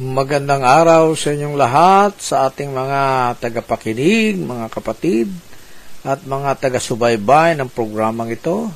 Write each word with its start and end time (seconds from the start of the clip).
Magandang 0.00 0.64
araw 0.64 1.12
sa 1.12 1.36
inyong 1.36 1.60
lahat, 1.60 2.16
sa 2.24 2.48
ating 2.48 2.72
mga 2.72 3.36
tagapakinig, 3.36 4.40
mga 4.40 4.72
kapatid, 4.72 5.28
at 6.00 6.24
mga 6.24 6.56
taga-subaybay 6.56 7.52
ng 7.60 7.68
programang 7.68 8.32
ito. 8.32 8.72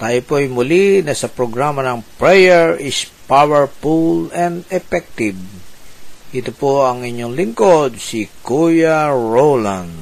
Tayo 0.00 0.18
po 0.24 0.40
ay 0.40 0.48
muli 0.48 1.04
na 1.04 1.12
sa 1.12 1.28
programa 1.28 1.84
ng 1.84 2.00
Prayer 2.16 2.80
is 2.80 3.04
Powerful 3.28 4.32
and 4.32 4.64
Effective. 4.72 5.36
Ito 6.32 6.56
po 6.56 6.88
ang 6.88 7.04
inyong 7.04 7.36
lingkod, 7.36 8.00
si 8.00 8.24
Kuya 8.40 9.12
Roland. 9.12 9.92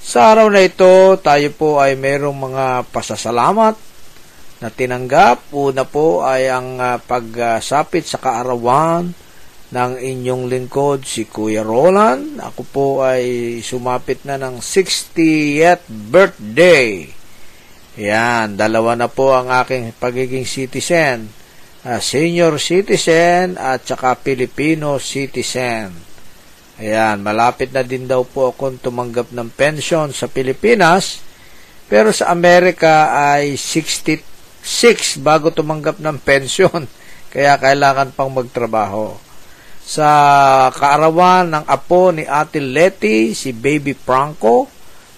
Sa 0.00 0.32
araw 0.32 0.48
na 0.48 0.64
ito, 0.64 1.20
tayo 1.20 1.52
po 1.52 1.84
ay 1.84 2.00
mayroong 2.00 2.48
mga 2.48 2.88
pasasalamat 2.96 3.76
na 4.60 4.72
tinanggap. 4.72 5.52
Una 5.52 5.84
po 5.84 6.24
ay 6.24 6.48
ang 6.48 6.80
uh, 6.80 6.96
pagsapit 7.00 8.08
sa 8.08 8.16
kaarawan 8.16 9.12
ng 9.66 9.92
inyong 9.98 10.46
lingkod, 10.46 11.02
si 11.02 11.26
Kuya 11.26 11.66
Roland. 11.66 12.38
Ako 12.38 12.62
po 12.64 12.86
ay 13.02 13.58
sumapit 13.60 14.22
na 14.24 14.38
ng 14.38 14.62
60th 14.62 15.84
birthday. 15.90 17.10
Yan, 17.96 18.60
dalawa 18.60 18.92
na 18.94 19.08
po 19.08 19.32
ang 19.32 19.48
aking 19.50 19.96
pagiging 19.96 20.46
citizen. 20.46 21.32
Uh, 21.86 22.02
senior 22.02 22.58
citizen 22.58 23.54
at 23.58 23.86
saka 23.86 24.18
Filipino 24.18 24.98
citizen. 24.98 25.92
Ayan, 26.76 27.24
malapit 27.24 27.72
na 27.72 27.80
din 27.80 28.04
daw 28.04 28.20
po 28.20 28.52
akong 28.52 28.76
tumanggap 28.76 29.32
ng 29.32 29.48
pension 29.48 30.12
sa 30.12 30.28
Pilipinas. 30.28 31.24
Pero 31.88 32.12
sa 32.12 32.28
Amerika 32.34 33.16
ay 33.16 33.56
60 33.56 34.35
6 34.66 35.22
bago 35.22 35.54
tumanggap 35.54 36.02
ng 36.02 36.18
pensyon. 36.18 36.90
Kaya 37.32 37.54
kailangan 37.62 38.10
pang 38.10 38.34
magtrabaho. 38.34 39.14
Sa 39.86 40.10
kaarawan 40.74 41.46
ng 41.46 41.64
apo 41.70 42.10
ni 42.10 42.26
Ate 42.26 42.58
Letty, 42.58 43.38
si 43.38 43.54
Baby 43.54 43.94
Franco, 43.94 44.66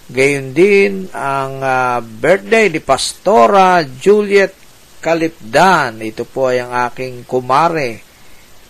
gayon 0.05 0.53
din 0.53 1.09
ang 1.09 1.57
uh, 1.57 1.97
birthday 2.05 2.69
ni 2.69 2.77
Pastora 2.77 3.81
Juliet 3.81 4.53
Calipdan. 5.01 5.97
Ito 6.05 6.21
po 6.29 6.53
ay 6.53 6.61
ang 6.61 6.85
aking 6.85 7.25
kumare 7.25 8.05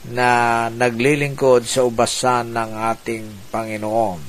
na 0.07 0.71
naglilingkod 0.71 1.67
sa 1.67 1.83
ubasan 1.83 2.55
ng 2.55 2.71
ating 2.95 3.51
Panginoon. 3.51 4.28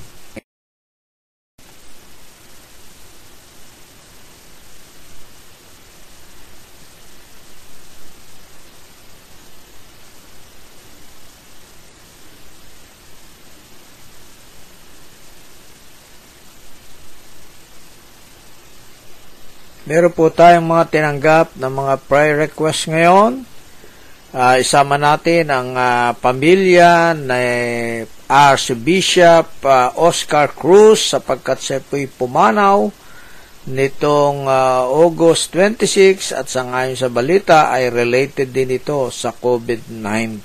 Meron 19.91 20.15
po 20.15 20.31
tayong 20.31 20.71
mga 20.71 20.87
tinanggap 20.87 21.59
na 21.59 21.67
mga 21.67 21.99
prayer 22.06 22.47
request 22.47 22.87
ngayon. 22.95 23.43
Uh, 24.31 24.55
isama 24.62 24.95
natin 24.95 25.51
ang 25.51 25.75
uh, 25.75 26.15
pamilya 26.15 27.11
na 27.19 27.34
Archbishop 28.31 29.51
uh, 29.67 29.91
Oscar 29.99 30.55
Cruz 30.55 31.11
sapagkat 31.11 31.59
siya 31.59 31.78
po'y 31.83 32.06
pumanaw 32.06 32.87
nitong 33.67 34.47
uh, 34.47 34.87
August 34.87 35.59
26 35.59 36.39
at 36.39 36.47
sa 36.47 36.71
ngayon 36.71 36.95
sa 36.95 37.11
balita 37.11 37.75
ay 37.75 37.91
related 37.91 38.55
din 38.55 38.71
ito 38.71 39.11
sa 39.11 39.34
COVID-19. 39.34 40.39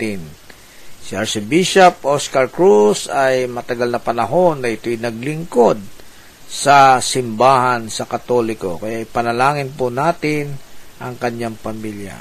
Si 1.06 1.14
Archbishop 1.14 2.02
Oscar 2.02 2.50
Cruz 2.50 3.06
ay 3.14 3.46
matagal 3.46 3.94
na 3.94 4.02
panahon 4.02 4.66
na 4.66 4.74
ito'y 4.74 4.98
naglingkod 4.98 5.95
sa 6.46 7.02
simbahan 7.02 7.90
sa 7.90 8.06
Katoliko. 8.06 8.78
Kaya 8.80 9.04
ipanalangin 9.04 9.74
po 9.74 9.90
natin 9.90 10.56
ang 11.02 11.20
kanyang 11.20 11.58
pamilya. 11.60 12.16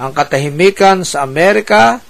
Ang 0.00 0.12
katahimikan 0.12 1.04
sa 1.06 1.24
Amerika, 1.24 2.00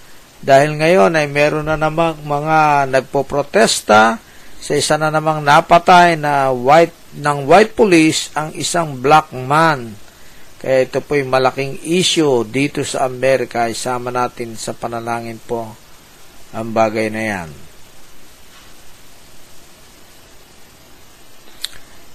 dahil 0.41 0.81
ngayon 0.81 1.21
ay 1.21 1.29
meron 1.29 1.69
na 1.69 1.77
namang 1.77 2.17
mga 2.25 2.89
nagpoprotesta 2.89 4.17
sa 4.61 4.73
isa 4.73 4.97
na 4.97 5.13
namang 5.13 5.45
napatay 5.45 6.17
na 6.17 6.49
white 6.49 6.97
ng 7.17 7.45
white 7.45 7.77
police 7.77 8.33
ang 8.33 8.53
isang 8.57 8.97
black 9.01 9.33
man. 9.37 9.93
Kaya 10.61 10.85
ito 10.85 11.01
po 11.01 11.17
yung 11.17 11.33
malaking 11.33 11.81
issue 11.89 12.45
dito 12.45 12.85
sa 12.85 13.09
Amerika. 13.09 13.69
Isama 13.69 14.13
natin 14.13 14.57
sa 14.57 14.77
panalangin 14.77 15.41
po 15.41 15.73
ang 16.53 16.69
bagay 16.73 17.09
na 17.09 17.23
yan. 17.25 17.70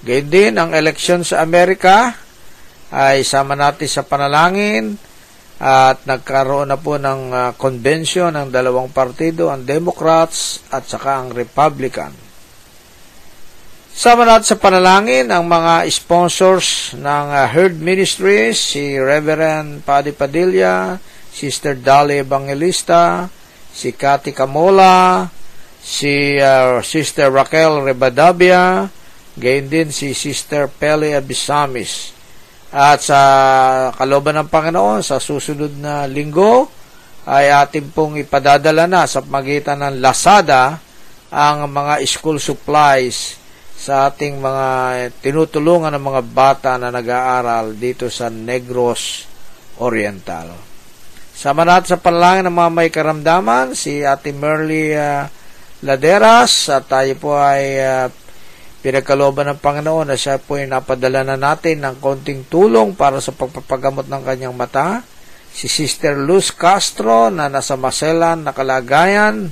Gayun 0.05 0.29
din, 0.29 0.53
ang 0.61 0.69
eleksyon 0.69 1.25
sa 1.25 1.41
Amerika 1.41 2.13
ay 2.93 3.25
sama 3.25 3.57
natin 3.57 3.89
sa 3.89 4.05
panalangin 4.05 5.01
at 5.57 6.05
nagkaroon 6.05 6.69
na 6.69 6.77
po 6.77 7.01
ng 7.01 7.33
uh, 7.33 7.51
convention 7.57 8.29
ng 8.37 8.53
dalawang 8.53 8.93
partido, 8.93 9.49
ang 9.49 9.65
Democrats 9.65 10.61
at 10.69 10.85
saka 10.85 11.25
ang 11.25 11.33
Republican. 11.33 12.13
Sama 13.95 14.29
natin 14.29 14.45
sa 14.45 14.61
panalangin 14.61 15.31
ang 15.33 15.49
mga 15.49 15.89
sponsors 15.89 16.93
ng 16.93 17.25
uh, 17.33 17.49
Herd 17.49 17.81
Ministries, 17.81 18.61
si 18.61 19.01
Reverend 19.01 19.81
Paddy 19.81 20.13
Padilla, 20.13 21.01
Sister 21.33 21.81
Dali 21.81 22.21
Evangelista, 22.21 23.25
si 23.73 23.89
Cathy 23.95 24.37
Camola, 24.37 25.25
si 25.81 26.37
uh, 26.37 26.77
Sister 26.85 27.33
Raquel 27.33 27.81
Rebadabia, 27.81 28.85
Gayun 29.35 29.67
din 29.67 29.89
si 29.91 30.15
Sister 30.15 30.71
Pele 30.71 31.11
Abisamis. 31.11 32.15
At 32.71 33.03
sa 33.03 33.19
kaloban 33.95 34.39
ng 34.39 34.51
Panginoon, 34.51 35.03
sa 35.03 35.19
susunod 35.19 35.75
na 35.79 36.07
linggo, 36.07 36.71
ay 37.27 37.51
ating 37.51 37.91
pong 37.91 38.19
ipadadala 38.21 38.87
na 38.87 39.03
sa 39.07 39.19
magitan 39.23 39.81
ng 39.83 39.99
Lazada 39.99 40.79
ang 41.33 41.67
mga 41.67 41.99
school 42.07 42.39
supplies 42.39 43.35
sa 43.75 44.07
ating 44.07 44.39
mga 44.39 44.67
tinutulungan 45.19 45.91
ng 45.91 46.03
mga 46.03 46.21
bata 46.31 46.71
na 46.79 46.93
nag-aaral 46.93 47.75
dito 47.75 48.07
sa 48.07 48.31
Negros 48.31 49.27
Oriental. 49.83 50.55
Sama 51.35 51.67
natin 51.67 51.91
sa 51.91 51.99
panalangin 51.99 52.47
ng 52.47 52.55
mga 52.55 52.71
may 52.71 52.87
karamdaman, 52.87 53.75
si 53.75 54.07
Ate 54.07 54.31
Merly 54.31 54.95
uh, 54.95 55.27
Laderas, 55.83 56.71
at 56.71 56.87
tayo 56.87 57.11
po 57.19 57.35
ay 57.35 57.83
uh, 57.83 58.07
pinagkalooban 58.85 59.49
ng 59.49 59.59
Panginoon 59.65 60.13
na 60.13 60.17
siya 60.17 60.37
po 60.37 60.61
ay 60.61 60.69
napadala 60.69 61.25
na 61.25 61.33
natin 61.33 61.81
ng 61.81 61.97
konting 61.97 62.45
tulong 62.45 62.93
para 62.93 63.17
sa 63.17 63.33
pagpapagamot 63.33 64.05
ng 64.05 64.21
kanyang 64.21 64.53
mata. 64.53 65.01
Si 65.49 65.65
Sister 65.65 66.13
Luz 66.13 66.53
Castro 66.53 67.33
na 67.33 67.49
nasa 67.49 67.73
Maselan 67.73 68.45
na 68.45 68.53
kalagayan, 68.53 69.49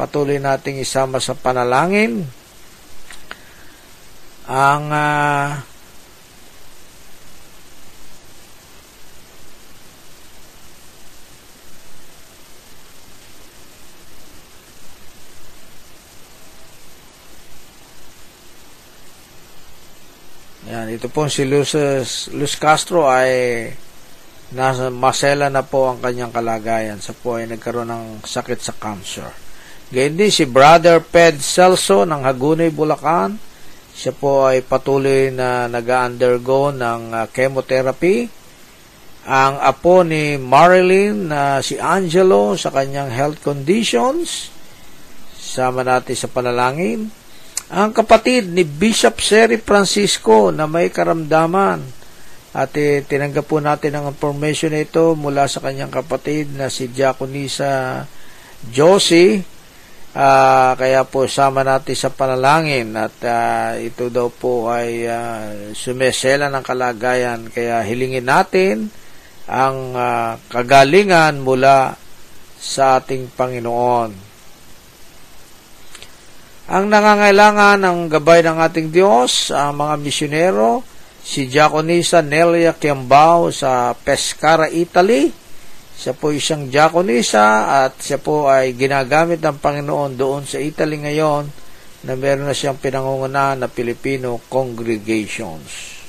patuloy 0.00 0.40
nating 0.40 0.80
isama 0.80 1.20
sa 1.20 1.36
panalangin. 1.36 2.24
Ang 4.48 4.84
uh, 4.88 5.60
Yan, 20.70 20.86
ito 20.86 21.10
po 21.10 21.26
si 21.26 21.42
Luz, 21.50 21.74
Luz 22.30 22.54
Castro 22.54 23.10
ay 23.10 23.66
nasa 24.54 24.86
masela 24.86 25.50
na 25.50 25.66
po 25.66 25.90
ang 25.90 25.98
kanyang 25.98 26.30
kalagayan 26.30 27.02
sa 27.02 27.10
po 27.10 27.42
ay 27.42 27.50
nagkaroon 27.50 27.90
ng 27.90 28.06
sakit 28.22 28.62
sa 28.62 28.78
cancer. 28.78 29.26
Gayun 29.90 30.14
din 30.14 30.30
si 30.30 30.46
Brother 30.46 31.02
Ped 31.02 31.42
Celso 31.42 32.06
ng 32.06 32.22
Hagunay, 32.22 32.70
Bulacan. 32.70 33.34
Siya 33.90 34.14
po 34.14 34.46
ay 34.46 34.62
patuloy 34.62 35.34
na 35.34 35.66
nag-undergo 35.66 36.70
ng 36.70 37.18
uh, 37.18 37.26
chemotherapy. 37.34 38.30
Ang 39.26 39.58
apo 39.58 40.06
ni 40.06 40.38
Marilyn 40.38 41.34
na 41.34 41.58
uh, 41.58 41.66
si 41.66 41.82
Angelo 41.82 42.54
sa 42.54 42.70
kanyang 42.70 43.10
health 43.10 43.42
conditions. 43.42 44.54
Sama 45.34 45.82
natin 45.82 46.14
sa 46.14 46.30
panalangin 46.30 47.10
ang 47.70 47.94
kapatid 47.94 48.50
ni 48.50 48.66
Bishop 48.66 49.22
Seri 49.22 49.54
Francisco 49.62 50.50
na 50.50 50.66
may 50.66 50.90
karamdaman. 50.90 52.02
At 52.50 52.74
eh, 52.74 53.06
tinanggap 53.06 53.46
po 53.46 53.62
natin 53.62 53.94
ang 53.94 54.10
information 54.10 54.74
ito 54.74 55.14
mula 55.14 55.46
sa 55.46 55.62
kanyang 55.62 55.94
kapatid 55.94 56.50
na 56.50 56.66
si 56.66 56.90
Diaconisa 56.90 58.02
Josie. 58.66 59.38
Uh, 60.10 60.74
kaya 60.74 61.06
po 61.06 61.30
sama 61.30 61.62
natin 61.62 61.94
sa 61.94 62.10
panalangin 62.10 62.90
at 62.98 63.14
uh, 63.22 63.78
ito 63.78 64.10
daw 64.10 64.26
po 64.26 64.66
ay 64.66 65.06
uh, 65.06 65.70
sumesela 65.70 66.50
ng 66.50 66.66
kalagayan 66.66 67.46
kaya 67.46 67.78
hilingin 67.86 68.26
natin 68.26 68.90
ang 69.46 69.94
uh, 69.94 70.34
kagalingan 70.50 71.38
mula 71.46 71.94
sa 72.58 72.98
ating 72.98 73.30
Panginoon. 73.38 74.29
Ang 76.70 76.86
nangangailangan 76.86 77.82
ng 77.82 77.98
gabay 78.06 78.46
ng 78.46 78.62
ating 78.62 78.94
Diyos, 78.94 79.50
ang 79.50 79.82
mga 79.82 79.94
misyonero, 79.98 80.86
si 81.18 81.50
Diaconisa 81.50 82.22
Nelia 82.22 82.78
Kiambao 82.78 83.50
sa 83.50 83.90
Pescara, 83.90 84.70
Italy. 84.70 85.34
Siya 85.98 86.14
po 86.14 86.30
isang 86.30 86.70
diakonisa 86.70 87.66
at 87.82 87.98
siya 87.98 88.22
po 88.22 88.46
ay 88.46 88.78
ginagamit 88.78 89.42
ng 89.42 89.58
Panginoon 89.58 90.14
doon 90.14 90.46
sa 90.46 90.62
Italy 90.62 91.02
ngayon 91.02 91.50
na 92.06 92.14
meron 92.14 92.46
na 92.46 92.54
siyang 92.54 92.78
pinangunguna 92.78 93.58
na 93.58 93.66
Filipino 93.66 94.38
congregations. 94.46 95.99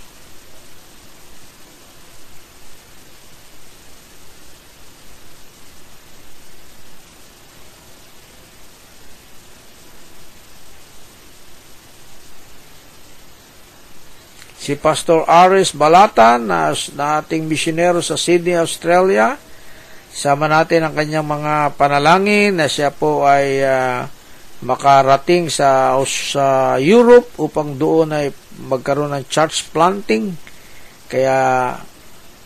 Si 14.61 14.77
Pastor 14.77 15.25
Aris 15.25 15.73
Balatan 15.73 16.45
na, 16.45 16.69
na 16.93 17.25
ating 17.25 17.49
misyonero 17.49 17.97
sa 18.05 18.13
Sydney, 18.13 18.53
Australia. 18.53 19.33
Sama 20.13 20.45
natin 20.45 20.85
ang 20.85 20.93
kanyang 20.93 21.25
mga 21.25 21.73
panalangin 21.81 22.61
na 22.61 22.69
siya 22.69 22.93
po 22.93 23.25
ay 23.25 23.65
uh, 23.65 24.05
makarating 24.61 25.49
sa, 25.49 25.97
sa 26.05 26.77
Europe 26.77 27.33
upang 27.41 27.73
doon 27.73 28.13
ay 28.13 28.29
magkaroon 28.69 29.17
ng 29.17 29.25
church 29.25 29.73
planting. 29.73 30.37
Kaya 31.09 31.73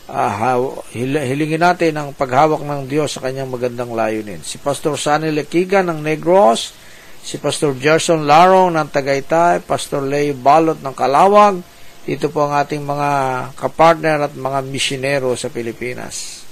uh, 0.07 0.55
hilingin 0.95 1.67
natin 1.67 1.99
ang 1.99 2.09
paghawak 2.15 2.63
ng 2.63 2.87
Diyos 2.87 3.19
sa 3.19 3.27
kanyang 3.27 3.51
magandang 3.51 3.91
layunin. 3.91 4.39
Si 4.39 4.55
Pastor 4.55 4.95
Sunny 4.95 5.35
Lekiga 5.35 5.83
ng 5.83 5.99
Negros, 5.99 6.71
si 7.19 7.35
Pastor 7.43 7.75
Gerson 7.75 8.23
Larong 8.23 8.71
ng 8.71 8.87
Tagaytay, 8.87 9.67
Pastor 9.67 10.07
Lay 10.07 10.31
Balot 10.31 10.79
ng 10.79 10.95
Kalawag, 10.95 11.74
ito 12.05 12.29
po 12.29 12.45
ang 12.45 12.53
ating 12.61 12.85
mga 12.85 13.09
kapartner 13.57 14.29
at 14.29 14.33
mga 14.37 14.59
misyonero 14.69 15.33
sa 15.33 15.49
Pilipinas. 15.49 16.45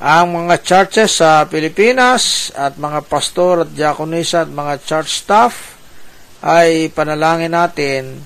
Ang 0.00 0.46
mga 0.46 0.62
churches 0.62 1.18
sa 1.18 1.44
Pilipinas 1.50 2.54
at 2.54 2.78
mga 2.78 3.04
pastor 3.10 3.66
at 3.66 3.70
diakonisa 3.74 4.46
at 4.46 4.50
mga 4.54 4.74
church 4.86 5.10
staff 5.26 5.76
ay 6.40 6.88
panalangin 6.94 7.52
natin 7.52 8.22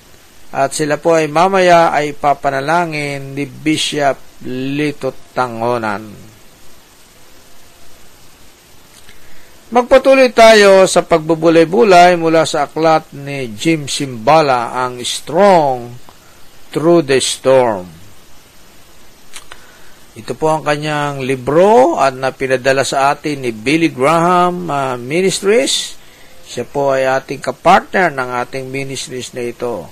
at 0.54 0.70
sila 0.70 1.02
po 1.02 1.18
ay 1.18 1.26
mamaya 1.26 1.90
ay 1.90 2.14
papanalangin 2.14 3.34
ni 3.34 3.42
Bishop 3.48 4.46
Lito 4.46 5.10
Tangonan. 5.34 6.33
Magpatuloy 9.72 10.28
tayo 10.36 10.84
sa 10.84 11.00
pagbubulay-bulay 11.00 12.20
mula 12.20 12.44
sa 12.44 12.68
aklat 12.68 13.08
ni 13.16 13.48
Jim 13.56 13.88
Simbala, 13.88 14.76
ang 14.76 15.00
Strong 15.00 15.88
Through 16.68 17.08
the 17.08 17.16
Storm. 17.16 17.88
Ito 20.20 20.36
po 20.36 20.52
ang 20.52 20.68
kanyang 20.68 21.24
libro 21.24 21.96
at 21.96 22.12
na 22.12 22.28
pinadala 22.36 22.84
sa 22.84 23.16
atin 23.16 23.40
ni 23.40 23.56
Billy 23.56 23.88
Graham 23.88 24.68
uh, 24.68 25.00
Ministries. 25.00 25.96
Siya 26.44 26.68
po 26.68 26.92
ay 26.92 27.08
ating 27.08 27.40
kapartner 27.40 28.12
ng 28.12 28.30
ating 28.44 28.68
ministries 28.68 29.32
na 29.32 29.48
ito. 29.48 29.88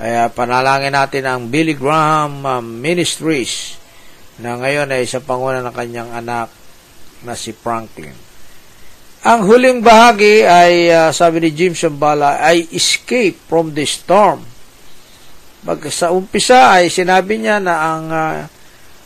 Kaya 0.00 0.32
panalangin 0.32 0.96
natin 0.96 1.28
ang 1.28 1.52
Billy 1.52 1.76
Graham 1.76 2.40
uh, 2.40 2.64
Ministries 2.64 3.76
na 4.40 4.56
ngayon 4.56 4.96
ay 4.96 5.04
sa 5.04 5.20
panguna 5.20 5.60
ng 5.60 5.76
kanyang 5.76 6.08
anak 6.16 6.48
na 7.20 7.36
si 7.36 7.52
Franklin. 7.52 8.27
Ang 9.28 9.44
huling 9.44 9.84
bahagi 9.84 10.40
ay, 10.40 10.88
uh, 10.88 11.12
sabi 11.12 11.44
ni 11.44 11.52
Jim 11.52 11.76
Shambhala, 11.76 12.40
ay 12.40 12.64
escape 12.72 13.36
from 13.44 13.76
the 13.76 13.84
storm. 13.84 14.40
Pag 15.68 15.84
sa 15.92 16.16
umpisa 16.16 16.72
ay 16.72 16.88
sinabi 16.88 17.36
niya 17.36 17.60
na 17.60 17.76
ang, 17.76 18.04
uh, 18.08 18.48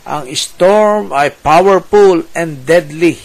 ang 0.07 0.25
storm 0.39 1.11
ay 1.11 1.35
powerful 1.35 2.23
and 2.39 2.63
deadly. 2.63 3.19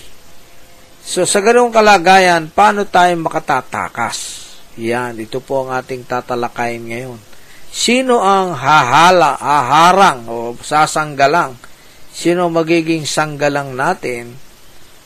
So 1.06 1.22
sa 1.30 1.38
ganung 1.46 1.70
kalagayan, 1.70 2.50
paano 2.50 2.90
tayo 2.90 3.14
makatatakas? 3.22 4.50
Yan, 4.82 5.22
ito 5.22 5.38
po 5.38 5.70
ang 5.70 5.78
ating 5.78 6.02
tatalakayin 6.02 6.82
ngayon. 6.82 7.22
Sino 7.70 8.26
ang 8.26 8.58
hahala, 8.58 9.38
haharang 9.38 10.26
o 10.26 10.58
sasanggalang? 10.58 11.62
Sino 12.10 12.50
magiging 12.50 13.06
sanggalang 13.06 13.78
natin 13.78 14.34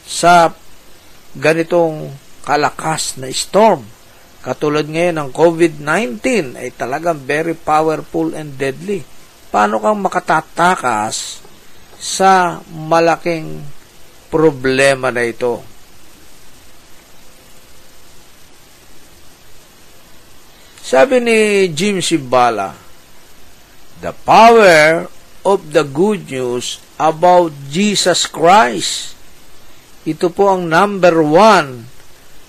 sa 0.07 0.55
ganitong 1.37 2.11
kalakas 2.43 3.15
na 3.15 3.31
storm. 3.31 3.85
Katulad 4.41 4.89
ngayon 4.89 5.21
ng 5.21 5.29
COVID-19 5.29 6.57
ay 6.57 6.73
talagang 6.73 7.21
very 7.21 7.53
powerful 7.53 8.33
and 8.33 8.57
deadly. 8.57 9.05
Paano 9.53 9.77
kang 9.77 10.01
makatatakas 10.01 11.45
sa 12.01 12.57
malaking 12.73 13.61
problema 14.33 15.13
na 15.13 15.21
ito? 15.21 15.61
Sabi 20.81 21.23
ni 21.23 21.69
Jim 21.71 22.01
Simbala, 22.01 22.75
the 24.01 24.11
power 24.25 25.07
of 25.45 25.71
the 25.71 25.85
good 25.85 26.27
news 26.27 26.81
about 26.97 27.53
Jesus 27.69 28.25
Christ 28.25 29.20
ito 30.01 30.33
po 30.33 30.49
ang 30.49 30.65
number 30.65 31.21
one 31.21 31.85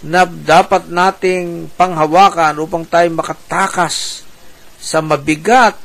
na 0.02 0.26
dapat 0.26 0.88
nating 0.88 1.70
panghawakan 1.78 2.58
upang 2.58 2.82
tayo 2.88 3.06
makatakas 3.14 4.26
sa 4.82 4.98
mabigat, 4.98 5.78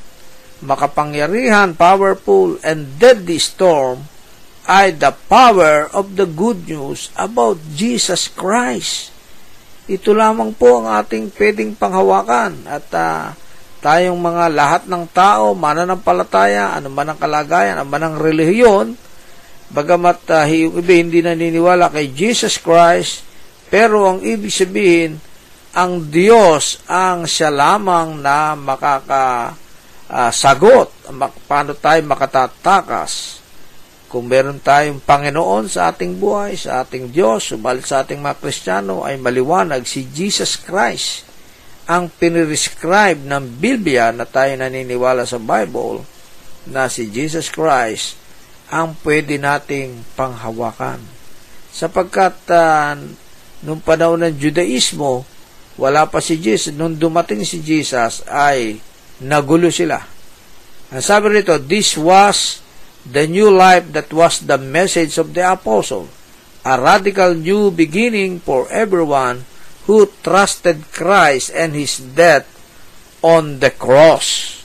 makapangyarihan, 0.65 1.77
powerful, 1.77 2.57
and 2.65 2.97
deadly 2.97 3.37
storm 3.37 4.01
ay 4.67 4.91
the 4.95 5.13
power 5.31 5.87
of 5.93 6.17
the 6.17 6.25
good 6.25 6.65
news 6.67 7.13
about 7.15 7.55
Jesus 7.77 8.27
Christ. 8.27 9.13
Ito 9.87 10.11
lamang 10.11 10.57
po 10.57 10.83
ang 10.83 10.91
ating 10.99 11.31
pwedeng 11.39 11.77
panghawakan 11.77 12.67
at 12.67 12.87
uh, 12.91 13.31
tayong 13.79 14.19
mga 14.19 14.51
lahat 14.51 14.83
ng 14.89 15.07
tao, 15.15 15.55
mananampalataya, 15.55 16.75
ano 16.75 16.91
man 16.91 17.13
ang 17.13 17.19
kalagayan, 17.21 17.79
ano 17.79 17.87
man 17.87 18.03
ang 18.03 18.15
relihiyon, 18.19 18.99
Bagamat 19.67 20.23
uh, 20.31 20.47
yung 20.47 20.79
iba 20.79 20.95
hindi 20.95 21.19
naniniwala 21.19 21.91
kay 21.91 22.15
Jesus 22.15 22.55
Christ, 22.55 23.27
pero 23.67 24.07
ang 24.07 24.23
ibig 24.23 24.51
sabihin, 24.51 25.19
ang 25.75 26.07
Diyos 26.07 26.79
ang 26.87 27.27
siya 27.27 27.51
lamang 27.51 28.23
na 28.23 28.55
makakasagot. 28.55 30.87
Uh, 31.11 31.27
paano 31.45 31.75
tayo 31.75 31.99
makatatakas? 32.07 33.43
Kung 34.07 34.31
meron 34.31 34.63
tayong 34.63 35.03
Panginoon 35.03 35.67
sa 35.67 35.91
ating 35.91 36.15
buhay, 36.15 36.55
sa 36.55 36.87
ating 36.87 37.11
Diyos, 37.11 37.51
subalit 37.51 37.83
sa 37.83 38.07
ating 38.07 38.23
mga 38.23 38.39
Kristiyano, 38.39 39.03
ay 39.03 39.19
maliwanag 39.19 39.83
si 39.83 40.07
Jesus 40.07 40.55
Christ 40.63 41.27
ang 41.87 42.11
pinirescribe 42.11 43.23
ng 43.23 43.59
Biblia 43.59 44.11
na 44.15 44.23
tayo 44.23 44.55
naniniwala 44.55 45.27
sa 45.27 45.39
Bible 45.39 46.03
na 46.67 46.91
si 46.91 47.07
Jesus 47.11 47.51
Christ 47.51 48.15
ang 48.67 48.99
pwede 49.03 49.39
nating 49.39 50.03
panghawakan. 50.19 50.99
Sapagkat 51.71 52.35
uh, 52.51 52.97
nung 53.63 53.79
panahon 53.79 54.27
ng 54.27 54.35
Judaismo, 54.35 55.23
wala 55.77 56.09
pa 56.09 56.19
si 56.19 56.41
Jesus. 56.41 56.73
Nung 56.73 56.97
dumating 56.97 57.45
si 57.45 57.61
Jesus, 57.63 58.25
ay 58.27 58.81
nagulo 59.23 59.69
sila. 59.69 60.01
Ang 60.91 61.03
sabi 61.03 61.39
rito, 61.41 61.55
this 61.61 61.95
was 61.95 62.59
the 63.07 63.27
new 63.27 63.47
life 63.47 63.87
that 63.95 64.11
was 64.11 64.43
the 64.43 64.59
message 64.59 65.15
of 65.15 65.31
the 65.31 65.43
apostle, 65.43 66.11
a 66.67 66.75
radical 66.75 67.31
new 67.35 67.71
beginning 67.71 68.43
for 68.43 68.67
everyone 68.67 69.47
who 69.87 70.11
trusted 70.19 70.83
Christ 70.91 71.51
and 71.55 71.71
His 71.71 71.99
death 71.99 72.43
on 73.23 73.63
the 73.63 73.71
cross. 73.71 74.59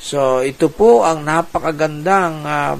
So, 0.00 0.40
ito 0.40 0.72
po 0.72 1.04
ang 1.04 1.28
napakagandang 1.28 2.34
uh, 2.48 2.76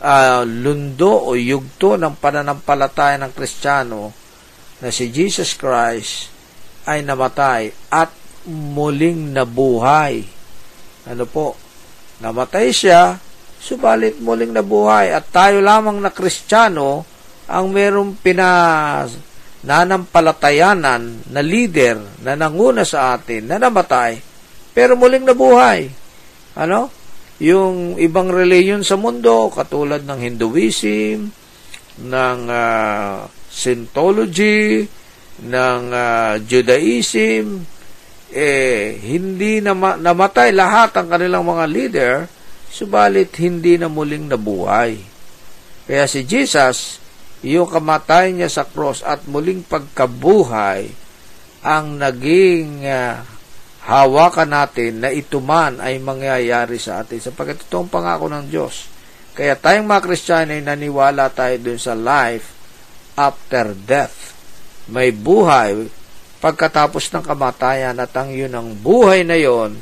uh, 0.00 0.42
lundo 0.44 1.12
o 1.12 1.36
yugto 1.36 1.96
ng 1.96 2.16
pananampalataya 2.20 3.20
ng 3.20 3.32
Kristiyano 3.32 4.12
na 4.80 4.88
si 4.92 5.08
Jesus 5.08 5.56
Christ 5.56 6.28
ay 6.84 7.02
namatay 7.02 7.72
at 7.90 8.12
muling 8.46 9.34
nabuhay. 9.34 10.22
Ano 11.06 11.24
po? 11.26 11.56
Namatay 12.22 12.70
siya, 12.72 13.18
subalit 13.58 14.20
muling 14.20 14.54
nabuhay 14.54 15.12
at 15.12 15.28
tayo 15.32 15.60
lamang 15.60 16.00
na 16.00 16.12
Kristiyano 16.12 17.04
ang 17.46 17.70
merong 17.70 18.18
pina 18.18 19.06
nanampalatayanan 19.66 21.26
na 21.34 21.42
leader 21.42 22.22
na 22.22 22.38
nanguna 22.38 22.86
sa 22.86 23.18
atin 23.18 23.50
na 23.50 23.58
namatay 23.58 24.22
pero 24.76 24.92
muling 24.92 25.24
nabuhay. 25.24 25.88
Ano? 26.52 26.92
Yung 27.36 28.00
ibang 28.00 28.32
reliyon 28.32 28.80
sa 28.80 28.96
mundo 28.96 29.52
katulad 29.52 30.04
ng 30.04 30.20
Hinduism 30.20 31.28
ng 31.96 32.40
uh, 32.48 33.24
Scientology, 33.48 34.84
ng 35.44 35.82
uh, 35.92 36.36
Judaism, 36.44 37.64
eh, 38.32 39.00
hindi 39.00 39.64
na 39.64 39.72
namatay 39.96 40.52
lahat 40.52 40.92
ang 40.96 41.08
kanilang 41.08 41.44
mga 41.48 41.64
leader, 41.64 42.14
subalit 42.68 43.32
hindi 43.40 43.80
na 43.80 43.88
muling 43.88 44.28
nabuhay. 44.28 45.00
Kaya 45.88 46.04
si 46.04 46.28
Jesus, 46.28 47.00
yung 47.40 47.68
kamatay 47.70 48.36
niya 48.36 48.52
sa 48.52 48.68
cross 48.68 49.00
at 49.00 49.24
muling 49.24 49.64
pagkabuhay, 49.64 50.92
ang 51.64 51.96
naging 51.96 52.84
uh, 52.84 53.24
hawakan 53.86 54.50
natin 54.50 54.98
na 54.98 55.14
ito 55.14 55.38
man 55.38 55.78
ay 55.78 56.02
mangyayari 56.02 56.74
sa 56.76 57.06
atin 57.06 57.22
sapagkat 57.22 57.62
ito 57.62 57.76
ang 57.78 57.86
pangako 57.86 58.26
ng 58.26 58.50
Diyos. 58.50 58.90
Kaya 59.36 59.54
tayong 59.54 59.86
mga 59.86 60.02
Kristiyano 60.02 60.50
ay 60.58 60.62
naniwala 60.64 61.30
tayo 61.30 61.54
dun 61.62 61.78
sa 61.78 61.94
life 61.94 62.50
after 63.14 63.72
death. 63.78 64.34
May 64.90 65.14
buhay 65.14 65.86
pagkatapos 66.42 67.14
ng 67.14 67.24
kamatayan 67.24 67.96
at 68.02 68.12
ang 68.18 68.34
yun 68.34 68.52
ang 68.52 68.74
buhay 68.74 69.22
na 69.22 69.38
yon 69.38 69.78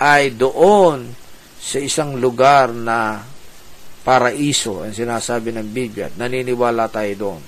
ay 0.00 0.32
doon 0.32 1.12
sa 1.60 1.76
isang 1.76 2.16
lugar 2.16 2.72
na 2.72 3.20
paraiso 4.00 4.80
ang 4.80 4.96
sinasabi 4.96 5.52
ng 5.52 5.68
Biblia 5.76 6.08
naniniwala 6.16 6.88
tayo 6.88 7.12
doon 7.20 7.42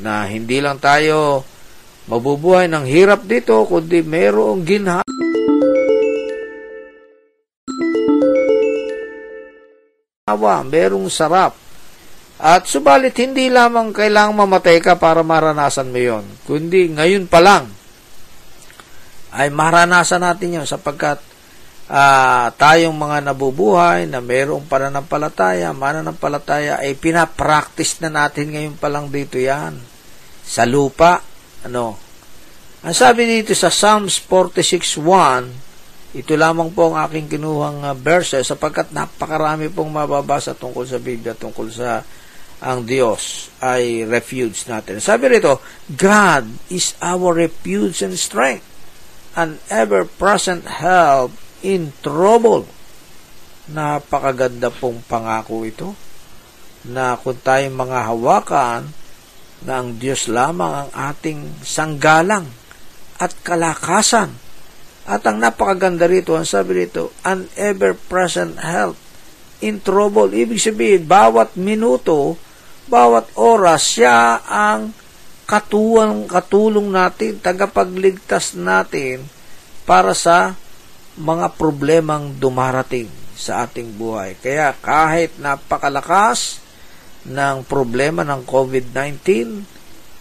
na 0.00 0.24
hindi 0.24 0.64
lang 0.64 0.80
tayo 0.80 1.44
mabubuhay 2.08 2.66
ng 2.66 2.88
hirap 2.88 3.28
dito, 3.28 3.62
kundi 3.68 4.00
mayroong 4.00 4.64
ginha. 4.64 5.00
merong 10.68 11.08
sarap. 11.08 11.56
At 12.38 12.70
subalit 12.70 13.18
hindi 13.18 13.50
lamang 13.50 13.90
kailangang 13.90 14.46
mamatay 14.46 14.78
ka 14.78 14.94
para 14.94 15.26
maranasan 15.26 15.90
mo 15.90 15.98
yon, 15.98 16.22
kundi 16.46 16.86
ngayon 16.86 17.26
pa 17.26 17.42
lang 17.42 17.66
ay 19.34 19.50
maranasan 19.50 20.22
natin 20.22 20.62
yon 20.62 20.66
sapagkat 20.68 21.18
uh, 21.90 22.46
tayong 22.54 22.94
mga 22.94 23.26
nabubuhay 23.26 24.06
na 24.06 24.22
mayroong 24.22 24.70
pananampalataya, 24.70 25.74
mananampalataya 25.74 26.78
ay 26.78 26.94
pinapractice 26.94 27.98
na 28.06 28.22
natin 28.22 28.54
ngayon 28.54 28.76
pa 28.78 28.86
lang 28.86 29.10
dito 29.10 29.34
yan. 29.34 29.74
Sa 30.46 30.62
lupa, 30.62 31.18
ano? 31.66 31.98
Ang 32.86 32.94
sabi 32.94 33.26
dito 33.26 33.56
sa 33.58 33.74
Psalms 33.74 34.22
46.1, 34.22 36.14
ito 36.16 36.32
lamang 36.38 36.72
po 36.72 36.88
ang 36.88 37.04
aking 37.04 37.26
kinuhang 37.36 37.84
uh, 37.84 37.92
verse 37.92 38.40
sapagkat 38.40 38.94
napakarami 38.94 39.68
pong 39.68 39.92
mababasa 39.92 40.56
tungkol 40.56 40.86
sa 40.86 40.96
Biblia, 40.96 41.36
tungkol 41.36 41.68
sa 41.68 42.00
ang 42.58 42.82
Diyos 42.82 43.54
ay 43.62 44.02
refuge 44.02 44.66
natin. 44.66 44.98
Sabi 44.98 45.30
rito, 45.30 45.62
God 45.86 46.70
is 46.72 46.98
our 46.98 47.30
refuge 47.30 48.02
and 48.02 48.18
strength, 48.18 48.66
an 49.38 49.62
ever-present 49.70 50.66
help 50.82 51.30
in 51.62 51.94
trouble. 52.02 52.66
Napakaganda 53.70 54.74
pong 54.74 55.06
pangako 55.06 55.62
ito 55.62 55.94
na 56.88 57.14
kung 57.20 57.38
tayong 57.38 57.74
mga 57.78 57.98
hawakan 58.10 58.90
na 59.64 59.82
ang 59.82 59.98
Diyos 59.98 60.30
lamang 60.30 60.86
ang 60.86 60.90
ating 60.92 61.64
sanggalang 61.64 62.46
at 63.18 63.34
kalakasan. 63.42 64.34
At 65.08 65.24
ang 65.24 65.40
napakaganda 65.40 66.04
rito, 66.04 66.36
ang 66.36 66.44
sabi 66.44 66.84
rito, 66.84 67.16
an 67.24 67.48
ever-present 67.56 68.60
help 68.60 68.94
in 69.64 69.80
trouble. 69.80 70.30
Ibig 70.30 70.60
sabihin, 70.60 71.08
bawat 71.08 71.56
minuto, 71.56 72.36
bawat 72.86 73.32
oras, 73.40 73.98
siya 73.98 74.44
ang 74.44 74.92
katuwang, 75.48 76.28
katulong 76.28 76.92
natin, 76.92 77.40
tagapagligtas 77.40 78.52
natin 78.52 79.24
para 79.88 80.12
sa 80.12 80.52
mga 81.16 81.56
problemang 81.56 82.36
dumarating 82.36 83.08
sa 83.32 83.64
ating 83.64 83.96
buhay. 83.96 84.36
Kaya 84.38 84.76
kahit 84.76 85.40
napakalakas 85.40 86.60
ng 87.26 87.66
problema 87.66 88.22
ng 88.22 88.46
COVID-19, 88.46 89.26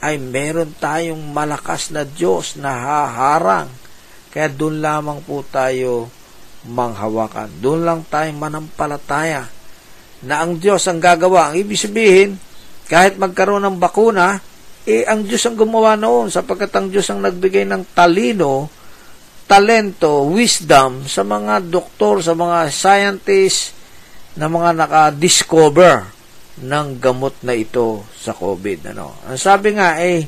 ay 0.01 0.21
meron 0.21 0.73
tayong 0.77 1.21
malakas 1.33 1.89
na 1.89 2.05
Diyos 2.05 2.57
na 2.57 2.73
haharang. 2.73 3.69
Kaya 4.29 4.49
doon 4.49 4.81
lamang 4.81 5.21
po 5.25 5.41
tayo 5.45 6.09
manghawakan. 6.65 7.49
Doon 7.57 7.81
lang 7.85 8.01
tayo 8.05 8.29
manampalataya 8.33 9.49
na 10.25 10.41
ang 10.41 10.57
Diyos 10.57 10.85
ang 10.85 11.01
gagawa. 11.01 11.53
Ang 11.53 11.65
ibig 11.65 11.77
sabihin, 11.77 12.37
kahit 12.89 13.17
magkaroon 13.17 13.65
ng 13.65 13.77
bakuna, 13.77 14.37
eh 14.87 15.03
ang 15.03 15.25
Diyos 15.25 15.43
ang 15.43 15.59
gumawa 15.59 15.99
noon 15.99 16.31
sapagkat 16.31 16.71
ang 16.77 16.87
Diyos 16.87 17.09
ang 17.11 17.19
nagbigay 17.19 17.67
ng 17.67 17.91
talino, 17.91 18.71
talento, 19.43 20.23
wisdom 20.31 21.03
sa 21.03 21.27
mga 21.27 21.67
doktor, 21.67 22.23
sa 22.23 22.31
mga 22.31 22.71
scientists 22.71 23.75
na 24.39 24.47
mga 24.47 24.71
naka-discover 24.77 26.16
ng 26.63 26.87
gamot 26.97 27.41
na 27.45 27.53
ito 27.53 28.05
sa 28.17 28.33
COVID. 28.33 28.93
Ano? 28.95 29.21
Ang 29.29 29.37
sabi 29.37 29.77
nga 29.77 30.01
eh, 30.01 30.25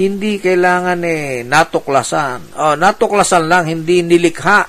hindi 0.00 0.40
kailangan 0.40 0.98
eh 1.04 1.44
natuklasan. 1.46 2.56
Oh, 2.56 2.74
natuklasan 2.74 3.46
lang, 3.46 3.68
hindi 3.70 4.02
nilikha. 4.02 4.66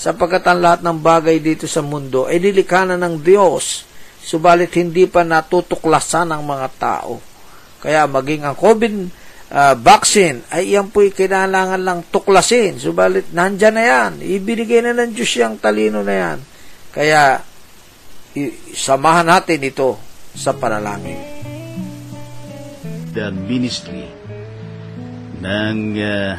Sapagkat 0.00 0.48
ang 0.48 0.64
lahat 0.64 0.80
ng 0.80 0.98
bagay 1.04 1.44
dito 1.44 1.68
sa 1.68 1.84
mundo 1.84 2.24
ay 2.24 2.40
nilikha 2.40 2.88
na 2.88 2.96
ng 2.96 3.20
Diyos. 3.20 3.84
Subalit 4.20 4.72
hindi 4.80 5.04
pa 5.04 5.20
natutuklasan 5.20 6.32
ng 6.32 6.42
mga 6.44 6.68
tao. 6.80 7.20
Kaya 7.80 8.08
maging 8.08 8.48
ang 8.48 8.56
COVID 8.56 8.92
uh, 9.52 9.74
vaccine 9.76 10.44
ay 10.52 10.72
iyan 10.72 10.88
po'y 10.88 11.12
kailangan 11.12 11.80
lang 11.80 12.00
tuklasin. 12.08 12.80
Subalit 12.80 13.28
nandyan 13.36 13.74
na 13.76 13.84
yan. 13.84 14.10
Ibinigay 14.24 14.80
na 14.80 14.96
ng 14.96 15.12
Diyos 15.12 15.32
yung 15.36 15.60
talino 15.60 16.00
na 16.00 16.14
yan. 16.16 16.38
Kaya 16.90 17.44
samahan 18.72 19.26
natin 19.26 19.60
ito 19.60 20.09
sa 20.34 20.54
panalangin. 20.54 21.18
The 23.10 23.34
ministry 23.34 24.06
ng 25.40 25.78
uh, 25.98 26.32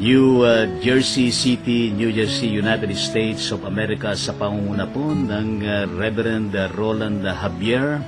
New 0.00 0.46
uh, 0.46 0.70
Jersey 0.78 1.34
City, 1.34 1.90
New 1.90 2.14
Jersey, 2.14 2.46
United 2.46 2.94
States 2.94 3.50
of 3.50 3.66
America 3.66 4.14
sa 4.14 4.32
pangunguna 4.32 4.86
po 4.86 5.12
ng 5.12 5.66
uh, 5.66 5.84
Reverend 5.98 6.54
uh, 6.54 6.70
Roland 6.78 7.26
Javier 7.26 7.98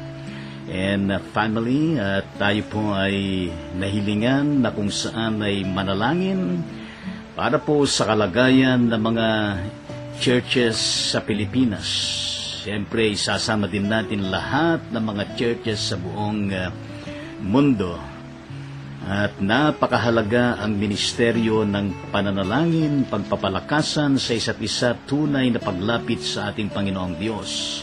and 0.70 1.10
uh, 1.10 1.18
family 1.34 1.98
at 1.98 2.22
uh, 2.22 2.38
tayo 2.38 2.62
po 2.70 2.82
ay 2.94 3.50
nahilingan 3.74 4.62
na 4.62 4.70
kung 4.70 4.94
saan 4.94 5.42
ay 5.42 5.66
manalangin 5.66 6.62
para 7.34 7.58
po 7.58 7.82
sa 7.84 8.08
kalagayan 8.14 8.86
ng 8.86 9.02
mga 9.02 9.28
churches 10.22 10.78
sa 11.12 11.18
Pilipinas 11.20 12.31
Siyempre, 12.62 13.10
isasama 13.10 13.66
din 13.66 13.90
natin 13.90 14.30
lahat 14.30 14.86
ng 14.94 15.02
mga 15.02 15.24
churches 15.34 15.90
sa 15.90 15.98
buong 15.98 16.46
uh, 16.54 16.70
mundo. 17.42 17.98
At 19.02 19.42
napakahalaga 19.42 20.62
ang 20.62 20.78
ministeryo 20.78 21.66
ng 21.66 22.14
pananalangin, 22.14 23.10
pagpapalakasan 23.10 24.14
sa 24.14 24.30
isa't 24.38 24.62
isa 24.62 24.94
tunay 24.94 25.50
na 25.50 25.58
paglapit 25.58 26.22
sa 26.22 26.54
ating 26.54 26.70
Panginoong 26.70 27.18
Diyos. 27.18 27.82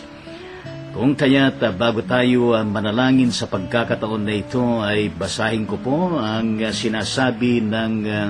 Kung 0.95 1.11
kaya't 1.11 1.59
uh, 1.59 1.75
bago 1.75 1.99
tayo 2.07 2.55
uh, 2.55 2.63
manalangin 2.63 3.35
sa 3.35 3.51
pagkakataon 3.51 4.23
na 4.23 4.31
ito 4.31 4.63
ay 4.79 5.11
basahin 5.11 5.67
ko 5.67 5.75
po 5.75 6.23
ang 6.23 6.55
sinasabi 6.55 7.59
ng 7.67 7.93
uh, 8.07 8.27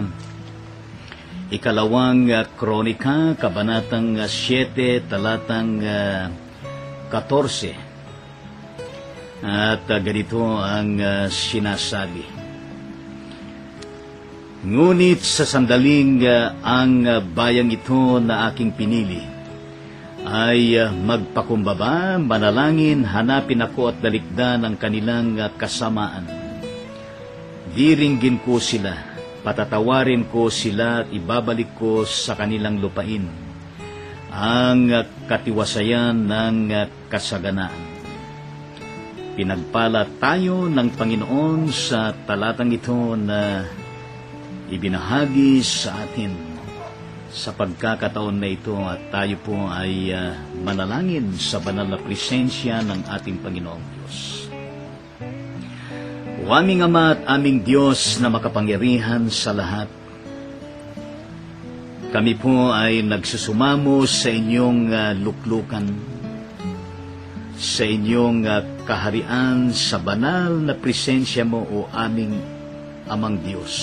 ikalawang 1.49 2.29
uh, 2.29 2.45
kronika, 2.53 3.33
kabanatang 3.33 4.21
uh, 4.21 4.29
7, 4.29 5.09
talatang 5.09 5.81
uh, 5.81 6.29
14. 7.09 7.73
At 9.41 9.89
uh, 9.89 9.97
ganito 9.97 10.45
ang 10.45 11.01
uh, 11.01 11.25
sinasabi. 11.25 12.37
Ngunit 14.59 15.25
sa 15.25 15.47
sandaling 15.49 16.21
uh, 16.21 16.53
ang 16.61 17.07
uh, 17.09 17.17
bayang 17.17 17.73
ito 17.73 18.21
na 18.21 18.53
aking 18.53 18.77
pinili, 18.77 19.25
ay 20.21 20.77
uh, 20.77 20.93
magpakumbaba, 20.93 22.21
manalangin, 22.21 23.01
hanapin 23.09 23.65
ako 23.65 23.89
at 23.89 23.97
dalikdan 24.03 24.67
ang 24.67 24.77
kanilang 24.77 25.33
uh, 25.41 25.49
kasamaan. 25.57 26.29
Diringgin 27.73 28.37
ko 28.43 28.61
sila, 28.61 29.08
patatawarin 29.41 30.27
ko 30.27 30.51
sila 30.51 31.03
at 31.03 31.07
ibabalik 31.09 31.75
ko 31.79 32.03
sa 32.03 32.35
kanilang 32.35 32.79
lupain 32.83 33.23
ang 34.29 34.89
katiwasayan 35.25 36.15
ng 36.29 36.69
kasaganaan. 37.09 37.89
Pinagpala 39.33 40.05
tayo 40.19 40.67
ng 40.67 40.89
Panginoon 40.93 41.71
sa 41.71 42.11
talatang 42.27 42.75
ito 42.75 43.15
na 43.15 43.63
ibinahagi 44.67 45.63
sa 45.63 46.05
atin 46.05 46.35
sa 47.29 47.53
pagkakataon 47.53 48.35
na 48.41 48.49
ito 48.49 48.73
at 48.83 48.99
tayo 49.13 49.37
po 49.39 49.55
ay 49.69 50.11
uh, 50.11 50.33
manalangin 50.65 51.29
sa 51.37 51.61
banal 51.61 51.85
na 51.85 52.01
presensya 52.01 52.81
ng 52.81 53.05
ating 53.05 53.37
Panginoong 53.39 53.85
Diyos. 53.95 54.17
O 56.45 56.55
aming 56.55 56.85
Ama 56.87 57.19
at 57.19 57.21
aming 57.27 57.65
Diyos 57.67 58.21
na 58.23 58.31
makapangyarihan 58.31 59.27
sa 59.27 59.51
lahat, 59.51 59.91
kami 62.09 62.33
po 62.39 62.73
ay 62.73 63.05
nagsusumamo 63.05 64.01
sa 64.09 64.33
inyong 64.33 64.81
uh, 64.89 65.13
luklukan, 65.13 65.85
sa 67.53 67.83
inyong 67.85 68.49
uh, 68.49 68.65
kaharian, 68.87 69.69
sa 69.75 70.01
banal 70.01 70.57
na 70.57 70.73
presensya 70.73 71.45
mo 71.45 71.61
o 71.69 71.85
aming 71.93 72.39
Amang 73.09 73.41
Diyos. 73.41 73.75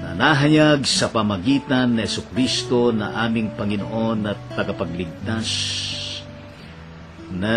Nanahayag 0.00 0.84
sa 0.84 1.08
pamagitan 1.08 1.96
ni 1.96 2.04
Kristo 2.04 2.92
na 2.92 3.20
aming 3.24 3.52
Panginoon 3.56 4.28
at 4.28 4.40
tagapagligtas 4.52 5.48
na 7.32 7.56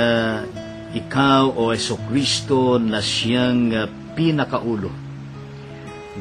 ikaw 0.94 1.58
o 1.58 1.74
Yesu 1.74 1.98
Kristo 2.06 2.78
na 2.78 3.02
siyang 3.02 3.74
uh, 3.74 3.90
pinakaulo 4.14 4.94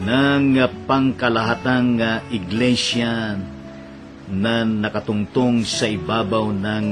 ng 0.01 0.57
pangkalahatang 0.89 2.01
uh, 2.01 2.25
iglesia 2.33 3.37
na 4.33 4.65
nakatungtong 4.65 5.69
sa 5.69 5.85
ibabaw 5.85 6.49
ng 6.57 6.89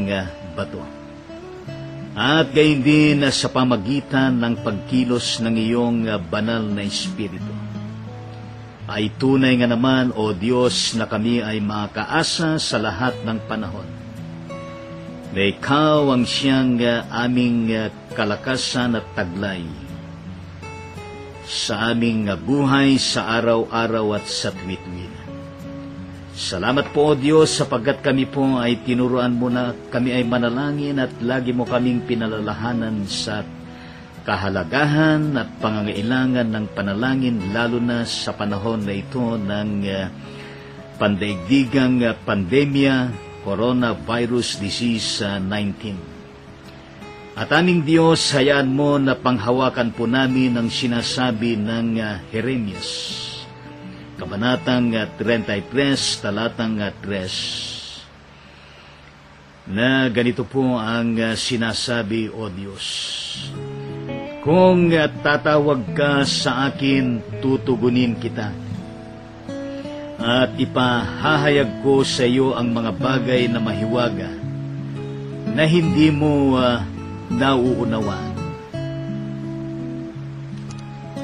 bato. 0.53 0.85
At 2.13 2.53
gayon 2.53 2.85
din 2.85 3.25
sa 3.33 3.49
pamagitan 3.49 4.37
ng 4.37 4.61
pagkilos 4.61 5.41
ng 5.41 5.57
iyong 5.57 6.05
banal 6.29 6.61
na 6.61 6.85
Espiritu. 6.85 7.55
Ay 8.91 9.15
tunay 9.15 9.55
nga 9.57 9.71
naman, 9.71 10.11
O 10.19 10.35
Diyos, 10.35 10.99
na 10.99 11.07
kami 11.07 11.39
ay 11.41 11.63
makakaasa 11.63 12.59
sa 12.59 12.77
lahat 12.77 13.15
ng 13.23 13.39
panahon. 13.47 14.00
Na 15.31 15.43
ikaw 15.47 16.11
ang 16.11 16.27
siyang 16.27 16.83
uh, 16.83 17.07
aming 17.23 17.71
uh, 17.71 17.87
kalakasan 18.19 18.99
at 18.99 19.07
taglay 19.15 19.63
sa 21.47 21.95
aming 21.95 22.31
buhay 22.47 22.99
sa 22.99 23.39
araw-araw 23.39 24.19
at 24.19 24.27
sa 24.27 24.51
tuwid-tuwid. 24.51 25.11
Salamat 26.35 26.91
po 26.91 27.13
o 27.13 27.19
Diyos 27.19 27.51
sapagkat 27.51 28.03
kami 28.03 28.27
po 28.27 28.59
ay 28.59 28.83
tinuruan 28.83 29.35
mo 29.35 29.51
na 29.51 29.75
kami 29.91 30.15
ay 30.15 30.27
manalangin 30.27 30.99
at 30.99 31.15
lagi 31.23 31.55
mo 31.55 31.63
kaming 31.67 32.07
pinalalahanan 32.07 33.07
sa 33.07 33.47
kahalagahan 34.27 35.35
at 35.39 35.47
pangangailangan 35.59 36.49
ng 36.55 36.67
panalangin 36.75 37.55
lalo 37.55 37.79
na 37.79 38.07
sa 38.07 38.35
panahon 38.35 38.83
na 38.83 38.95
ito 38.99 39.39
ng 39.39 39.71
uh, 39.87 40.07
pandaigdigang 40.99 42.03
uh, 42.03 42.19
pandemya 42.19 43.30
coronavirus 43.45 44.61
disease 44.61 45.25
uh, 45.25 45.41
19. 45.43 45.97
At 47.41 47.49
aming 47.57 47.89
Diyos, 47.89 48.37
hayaan 48.37 48.69
mo 48.69 49.01
na 49.01 49.17
panghawakan 49.17 49.97
po 49.97 50.05
namin 50.05 50.61
ang 50.61 50.69
sinasabi 50.69 51.57
ng 51.57 51.97
uh, 51.97 52.21
Jeremias. 52.29 53.17
Kabanatang 54.21 54.93
uh, 54.93 55.09
33, 55.17 56.21
talatang 56.21 56.85
uh, 56.85 56.93
3. 56.93 57.81
Na 59.71 60.11
ganito 60.11 60.43
po 60.45 60.75
ang 60.77 61.15
sinasabi, 61.39 62.27
O 62.29 62.51
Diyos. 62.51 62.87
Kung 64.41 64.89
tatawag 65.21 65.93
ka 65.93 66.25
sa 66.25 66.73
akin, 66.73 67.21
tutugunin 67.45 68.17
kita. 68.17 68.70
At 70.21 70.53
ipahahayag 70.61 71.81
ko 71.81 72.05
sa 72.05 72.29
iyo 72.29 72.53
ang 72.53 72.77
mga 72.77 72.93
bagay 72.93 73.49
na 73.49 73.57
mahiwaga 73.57 74.29
na 75.49 75.65
hindi 75.65 76.13
mo 76.13 76.61
uh, 76.61 76.85
nauunawaan. 77.33 78.37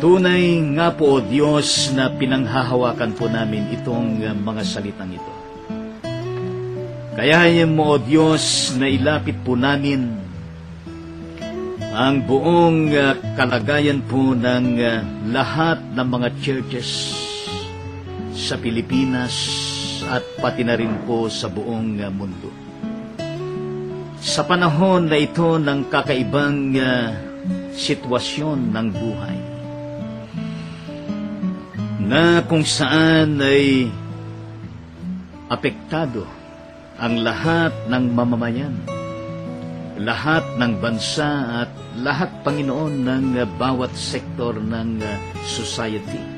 Tunay 0.00 0.64
nga 0.80 0.88
po, 0.96 1.20
O 1.20 1.24
Diyos, 1.24 1.92
na 1.92 2.08
pinanghahawakan 2.08 3.12
po 3.12 3.28
namin 3.28 3.68
itong 3.76 4.24
uh, 4.24 4.32
mga 4.32 4.62
salitang 4.64 5.12
ito. 5.12 5.32
Kaya 7.16 7.48
mo, 7.68 7.96
O 7.96 8.00
Diyos, 8.00 8.72
na 8.80 8.88
ilapit 8.88 9.36
po 9.44 9.60
namin 9.60 10.24
ang 11.92 12.24
buong 12.24 12.92
uh, 12.96 13.12
kalagayan 13.36 14.00
po 14.08 14.32
ng 14.32 14.66
uh, 14.80 15.04
lahat 15.32 15.84
ng 15.92 16.06
mga 16.08 16.28
churches 16.40 17.25
sa 18.36 18.60
Pilipinas 18.60 19.32
at 20.06 20.22
pati 20.38 20.62
na 20.62 20.76
rin 20.76 21.08
po 21.08 21.32
sa 21.32 21.48
buong 21.48 21.96
uh, 21.96 22.12
mundo 22.12 22.66
sa 24.26 24.42
panahon 24.42 25.06
na 25.06 25.16
ito 25.22 25.56
ng 25.56 25.86
kakaibang 25.86 26.74
uh, 26.76 27.14
sitwasyon 27.72 28.74
ng 28.74 28.88
buhay 28.90 29.38
na 32.06 32.42
kung 32.44 32.66
saan 32.66 33.38
ay 33.38 33.86
apektado 35.46 36.26
ang 36.98 37.22
lahat 37.22 37.70
ng 37.86 38.04
mamamayan, 38.14 38.74
lahat 40.00 40.42
ng 40.58 40.84
bansa 40.84 41.66
at 41.66 41.70
lahat, 41.96 42.28
Panginoon, 42.42 42.94
ng 43.06 43.26
uh, 43.40 43.46
bawat 43.56 43.94
sektor 43.94 44.58
ng 44.58 45.00
uh, 45.00 45.10
society. 45.46 46.35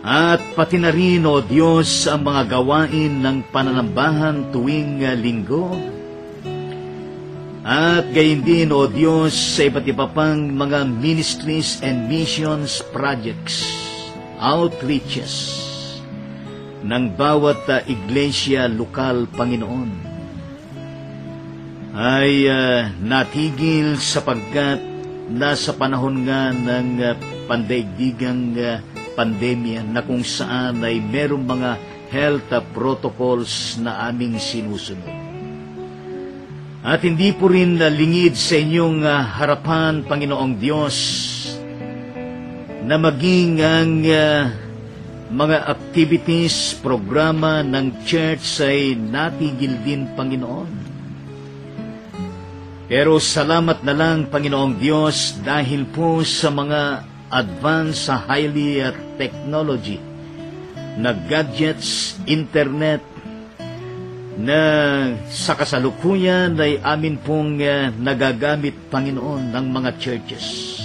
At 0.00 0.40
pati 0.56 0.80
na 0.80 0.88
rin, 0.88 1.28
O 1.28 1.44
Diyos, 1.44 2.08
ang 2.08 2.24
mga 2.24 2.56
gawain 2.56 3.20
ng 3.20 3.44
pananambahan 3.52 4.48
tuwing 4.48 5.04
linggo, 5.20 5.76
at 7.60 8.08
gayon 8.16 8.40
din, 8.40 8.72
O 8.72 8.88
Diyos, 8.88 9.36
sa 9.36 9.68
iba't 9.68 9.84
iba 9.84 10.08
pang 10.08 10.40
mga 10.40 10.88
ministries 10.88 11.84
and 11.84 12.08
missions 12.08 12.80
projects, 12.96 13.68
outreaches, 14.40 15.60
ng 16.80 17.12
bawat 17.12 17.60
uh, 17.68 17.84
iglesia 17.84 18.64
lokal, 18.72 19.28
Panginoon, 19.36 19.92
ay 21.92 22.48
uh, 22.48 22.88
natigil 23.04 24.00
sapagkat 24.00 24.80
nasa 25.28 25.76
panahon 25.76 26.24
nga 26.24 26.56
ng 26.56 26.88
uh, 27.04 27.12
pandaigdigang 27.44 28.56
uh, 28.56 28.80
pandemya 29.20 29.84
na 29.84 30.00
kung 30.00 30.24
saan 30.24 30.80
ay 30.80 30.96
merong 30.96 31.44
mga 31.44 31.70
health 32.08 32.48
protocols 32.72 33.76
na 33.76 34.08
aming 34.08 34.40
sinusunod. 34.40 35.12
At 36.80 37.04
hindi 37.04 37.36
po 37.36 37.52
rin 37.52 37.76
lingid 37.76 38.32
sa 38.40 38.56
inyong 38.56 39.04
uh, 39.04 39.20
harapan, 39.20 40.00
Panginoong 40.08 40.56
Diyos, 40.56 40.96
na 42.88 42.96
maging 42.96 43.60
ang 43.60 43.92
uh, 44.08 44.48
mga 45.28 45.68
activities, 45.68 46.72
programa 46.80 47.60
ng 47.60 48.00
church 48.08 48.64
ay 48.64 48.96
natigil 48.96 49.76
din, 49.84 50.08
Panginoon. 50.16 50.72
Pero 52.88 53.20
salamat 53.20 53.84
na 53.84 53.92
lang, 53.92 54.32
Panginoong 54.32 54.80
Diyos, 54.80 55.36
dahil 55.44 55.84
po 55.84 56.24
sa 56.24 56.48
mga 56.48 57.04
advanced 57.28 58.08
sa 58.08 58.24
highly 58.24 58.80
uh, 58.80 59.09
technology 59.20 60.00
na 60.96 61.12
gadgets, 61.12 62.16
internet, 62.24 63.04
na 64.40 64.60
sa 65.28 65.52
kasalukuyan 65.52 66.56
ay 66.56 66.80
amin 66.80 67.20
pong 67.20 67.60
uh, 67.60 67.92
nagagamit, 67.92 68.72
Panginoon, 68.88 69.52
ng 69.52 69.66
mga 69.68 69.90
churches. 70.00 70.80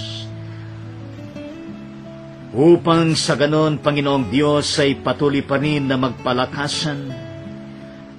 Upang 2.52 3.16
sa 3.16 3.36
ganon, 3.36 3.80
Panginoong 3.80 4.28
Diyos, 4.28 4.76
ay 4.76 5.00
patuloy 5.00 5.40
pa 5.40 5.56
rin 5.56 5.88
na 5.88 5.96
magpalakasan, 5.96 7.08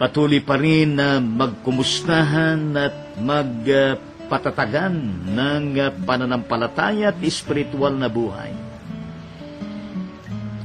patuloy 0.01 0.41
pa 0.41 0.58
rin 0.58 0.97
na 0.97 1.21
magkumustahan 1.21 2.73
at 2.73 2.95
magpatatagan 3.21 4.93
uh, 4.97 5.38
ng 5.38 5.63
uh, 5.77 5.93
pananampalataya 6.01 7.13
at 7.13 7.17
espiritual 7.21 7.93
na 7.93 8.10
buhay. 8.10 8.66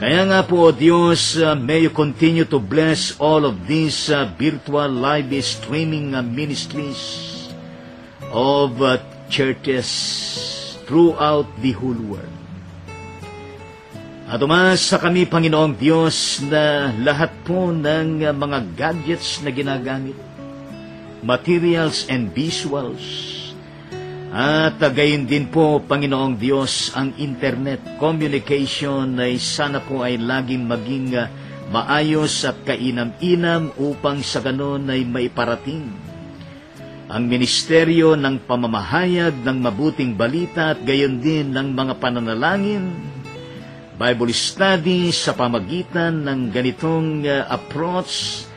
Kaya 0.02 0.26
nga 0.26 0.42
po, 0.42 0.66
O 0.66 0.74
Diyos, 0.74 1.38
uh, 1.38 1.54
may 1.54 1.86
you 1.86 1.92
continue 1.94 2.42
to 2.42 2.58
bless 2.58 3.14
all 3.22 3.46
of 3.46 3.70
these 3.70 4.10
uh, 4.10 4.26
virtual 4.34 4.90
live 4.90 5.30
streaming 5.46 6.18
uh, 6.18 6.26
ministries 6.26 7.46
of 8.34 8.82
uh, 8.82 8.98
churches 9.30 9.86
throughout 10.90 11.46
the 11.62 11.70
whole 11.78 11.94
world. 12.10 12.34
At 14.26 14.42
umasa 14.42 14.98
kami, 14.98 15.22
Panginoong 15.22 15.78
Diyos, 15.78 16.42
na 16.50 16.90
lahat 16.98 17.30
po 17.46 17.70
ng 17.70 18.26
uh, 18.26 18.34
mga 18.34 18.58
gadgets 18.74 19.38
na 19.46 19.54
ginagamit, 19.54 20.18
materials 21.22 22.10
and 22.10 22.34
visuals, 22.34 22.98
at 24.32 24.80
gayon 24.80 25.28
din 25.28 25.52
po, 25.52 25.84
Panginoong 25.84 26.40
Diyos, 26.40 26.96
ang 26.96 27.12
internet 27.20 28.00
communication 28.00 29.20
ay 29.20 29.36
sana 29.36 29.84
po 29.84 30.00
ay 30.00 30.16
laging 30.16 30.64
maging 30.64 31.12
uh, 31.12 31.28
maayos 31.68 32.48
at 32.48 32.56
kainam-inam 32.64 33.76
upang 33.76 34.24
sa 34.24 34.40
ganon 34.40 34.88
ay 34.88 35.04
maiparating 35.04 36.12
ang 37.12 37.28
ministeryo 37.28 38.16
ng 38.16 38.48
pamamahayag 38.48 39.44
ng 39.44 39.58
mabuting 39.60 40.16
balita 40.16 40.72
at 40.72 40.80
gayon 40.80 41.20
din 41.20 41.52
ng 41.52 41.76
mga 41.76 42.00
pananalangin, 42.00 42.88
Bible 44.00 44.32
study 44.32 45.12
sa 45.12 45.36
pamagitan 45.36 46.24
ng 46.24 46.48
ganitong 46.48 47.28
uh, 47.28 47.44
approach, 47.52 48.48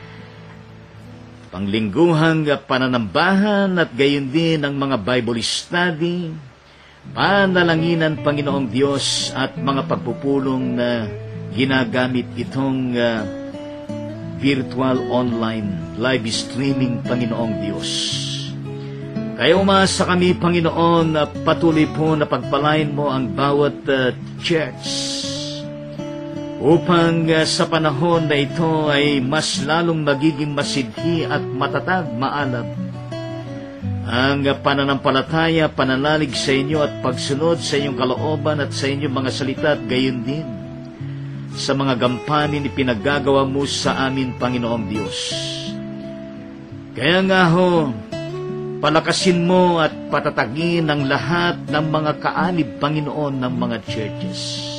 panglingguhang 1.56 2.52
uh, 2.52 2.60
pananambahan 2.68 3.80
at 3.80 3.88
gayon 3.96 4.28
din 4.28 4.60
ng 4.60 4.76
mga 4.76 5.00
Bible 5.00 5.40
study, 5.40 6.28
panalanginan 7.16 8.20
Panginoong 8.20 8.68
Diyos 8.68 9.32
at 9.32 9.56
mga 9.56 9.88
pagpupulong 9.88 10.76
na 10.76 11.08
ginagamit 11.56 12.28
itong 12.36 12.92
uh, 12.92 13.24
virtual 14.36 15.00
online 15.08 15.96
live 15.96 16.28
streaming 16.28 17.00
Panginoong 17.00 17.64
Diyos. 17.64 17.90
Kaya 19.40 19.56
umasa 19.56 20.04
kami, 20.04 20.36
Panginoon, 20.36 21.40
patuloy 21.40 21.88
po 21.88 22.12
na 22.20 22.28
pagpalain 22.28 22.92
mo 22.92 23.08
ang 23.08 23.32
bawat 23.32 23.80
uh, 23.88 24.12
church 24.44 25.15
upang 26.60 27.28
uh, 27.28 27.44
sa 27.44 27.68
panahon 27.68 28.28
na 28.28 28.36
ito 28.40 28.88
ay 28.88 29.20
mas 29.20 29.60
lalong 29.60 30.00
magiging 30.00 30.56
masidhi 30.56 31.28
at 31.28 31.42
matatag, 31.44 32.08
maalab. 32.16 32.64
Ang 34.06 34.46
pananampalataya, 34.62 35.66
pananalig 35.66 36.30
sa 36.38 36.54
inyo 36.54 36.78
at 36.78 37.02
pagsunod 37.02 37.58
sa 37.58 37.74
inyong 37.74 37.98
kalooban 37.98 38.62
at 38.62 38.70
sa 38.70 38.86
inyong 38.86 39.10
mga 39.10 39.30
salita 39.34 39.68
at 39.74 39.82
gayon 39.82 40.22
din 40.22 40.46
sa 41.58 41.74
mga 41.74 41.98
gampanin 41.98 42.68
ipinaggagawa 42.70 43.42
mo 43.42 43.66
sa 43.66 44.06
amin, 44.06 44.38
Panginoong 44.38 44.86
Diyos. 44.86 45.18
Kaya 46.94 47.18
nga 47.26 47.50
ho, 47.50 47.90
palakasin 48.78 49.42
mo 49.42 49.82
at 49.82 49.90
patatagin 50.06 50.86
ang 50.86 51.10
lahat 51.10 51.58
ng 51.66 51.86
mga 51.90 52.12
kaanib, 52.22 52.78
Panginoon, 52.78 53.42
ng 53.42 53.52
mga 53.58 53.76
churches 53.90 54.75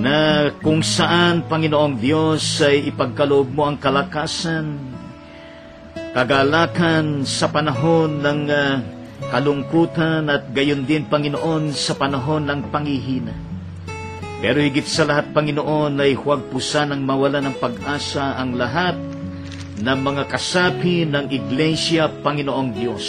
na 0.00 0.48
kung 0.64 0.80
saan, 0.80 1.44
Panginoong 1.44 2.00
Diyos, 2.00 2.64
ay 2.64 2.88
ipagkaloob 2.88 3.52
mo 3.52 3.68
ang 3.68 3.76
kalakasan, 3.76 4.80
kagalakan 6.16 7.28
sa 7.28 7.52
panahon 7.52 8.24
ng 8.24 8.42
uh, 8.48 8.80
kalungkutan 9.28 10.24
at 10.32 10.48
gayon 10.56 10.88
din, 10.88 11.04
Panginoon, 11.04 11.76
sa 11.76 11.92
panahon 12.00 12.48
ng 12.48 12.72
pangihina. 12.72 13.36
Pero 14.40 14.64
higit 14.64 14.88
sa 14.88 15.04
lahat, 15.04 15.36
Panginoon, 15.36 16.00
ay 16.00 16.16
huwag 16.16 16.48
pusa 16.48 16.88
ng 16.88 17.04
mawala 17.04 17.44
ng 17.44 17.60
pag-asa 17.60 18.40
ang 18.40 18.56
lahat 18.56 18.96
ng 19.76 19.98
mga 20.00 20.32
kasapi 20.32 21.04
ng 21.04 21.28
Iglesia, 21.28 22.08
Panginoong 22.08 22.72
Diyos, 22.72 23.06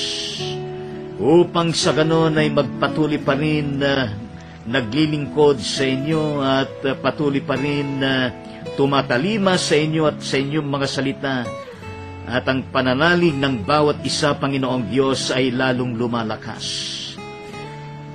upang 1.24 1.72
sa 1.72 1.96
ganon 1.96 2.36
ay 2.36 2.52
magpatuloy 2.52 3.24
pa 3.24 3.40
rin 3.40 3.80
na 3.80 4.12
uh, 4.12 4.21
naglilingkod 4.66 5.58
sa 5.58 5.84
inyo 5.86 6.42
at 6.42 7.02
patuloy 7.02 7.42
pa 7.42 7.58
rin 7.58 8.02
na 8.02 8.30
uh, 8.30 8.52
tumatalima 8.76 9.58
sa 9.58 9.76
inyo 9.78 10.08
at 10.08 10.18
sa 10.22 10.38
inyong 10.38 10.68
mga 10.68 10.88
salita 10.88 11.36
at 12.32 12.48
ang 12.48 12.64
pananalig 12.72 13.36
ng 13.36 13.66
bawat 13.68 14.00
isa, 14.08 14.32
Panginoong 14.38 14.88
Diyos, 14.88 15.34
ay 15.36 15.52
lalong 15.52 16.00
lumalakas. 16.00 16.64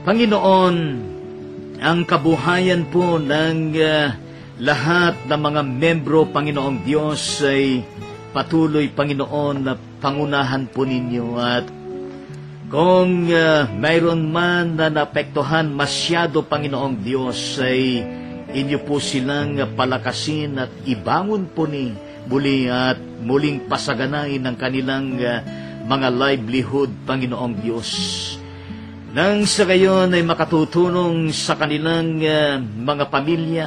Panginoon, 0.07 0.77
ang 1.83 2.01
kabuhayan 2.09 2.89
po 2.89 3.21
ng 3.21 3.77
uh, 3.77 4.15
lahat 4.63 5.21
ng 5.29 5.37
mga 5.37 5.61
membro, 5.67 6.25
Panginoong 6.33 6.81
Diyos, 6.87 7.45
ay 7.45 7.85
patuloy, 8.33 8.89
Panginoon, 8.89 9.57
na 9.61 9.77
pangunahan 10.01 10.65
po 10.71 10.89
ninyo 10.89 11.37
at 11.37 11.67
kung 12.67 13.31
uh, 13.31 13.71
mayroon 13.79 14.27
man 14.27 14.75
na 14.75 14.91
napektuhan 14.91 15.71
masyado, 15.71 16.43
Panginoong 16.43 16.99
Diyos, 16.99 17.63
ay 17.63 18.03
inyo 18.51 18.83
po 18.83 18.99
silang 18.99 19.55
palakasin 19.79 20.59
at 20.59 20.73
ibangon 20.83 21.47
po 21.51 21.71
ni 21.71 21.95
muli 22.27 22.67
at 22.67 22.99
muling 22.99 23.71
pasaganain 23.71 24.43
ang 24.43 24.59
kanilang 24.59 25.15
uh, 25.23 25.47
mga 25.87 26.09
livelihood, 26.11 26.91
Panginoong 27.07 27.55
Diyos. 27.63 27.91
Nang 29.15 29.47
sa 29.47 29.63
gayon 29.63 30.11
ay 30.11 30.27
makatutulong 30.27 31.31
sa 31.31 31.55
kanilang 31.55 32.19
uh, 32.19 32.59
mga 32.59 33.05
pamilya, 33.07 33.67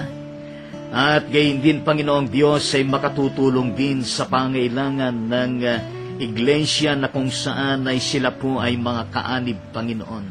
at 0.89 1.29
gayon 1.29 1.62
din, 1.62 1.85
Panginoong 1.85 2.27
Diyos, 2.27 2.73
ay 2.73 2.83
makatutulong 2.83 3.77
din 3.77 4.01
sa 4.01 4.25
pangailangan 4.25 5.13
ng 5.13 5.53
uh, 5.62 5.98
iglesia 6.19 6.93
na 6.93 7.08
kung 7.08 7.32
saan 7.32 7.88
ay 7.88 8.03
sila 8.03 8.36
po 8.36 8.60
ay 8.60 8.75
mga 8.75 9.03
kaanib, 9.10 9.60
Panginoon. 9.71 10.25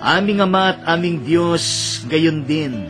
Aming 0.00 0.40
Ama 0.40 0.76
at 0.76 0.80
aming 0.96 1.24
Diyos, 1.24 1.64
gayon 2.08 2.44
din, 2.48 2.88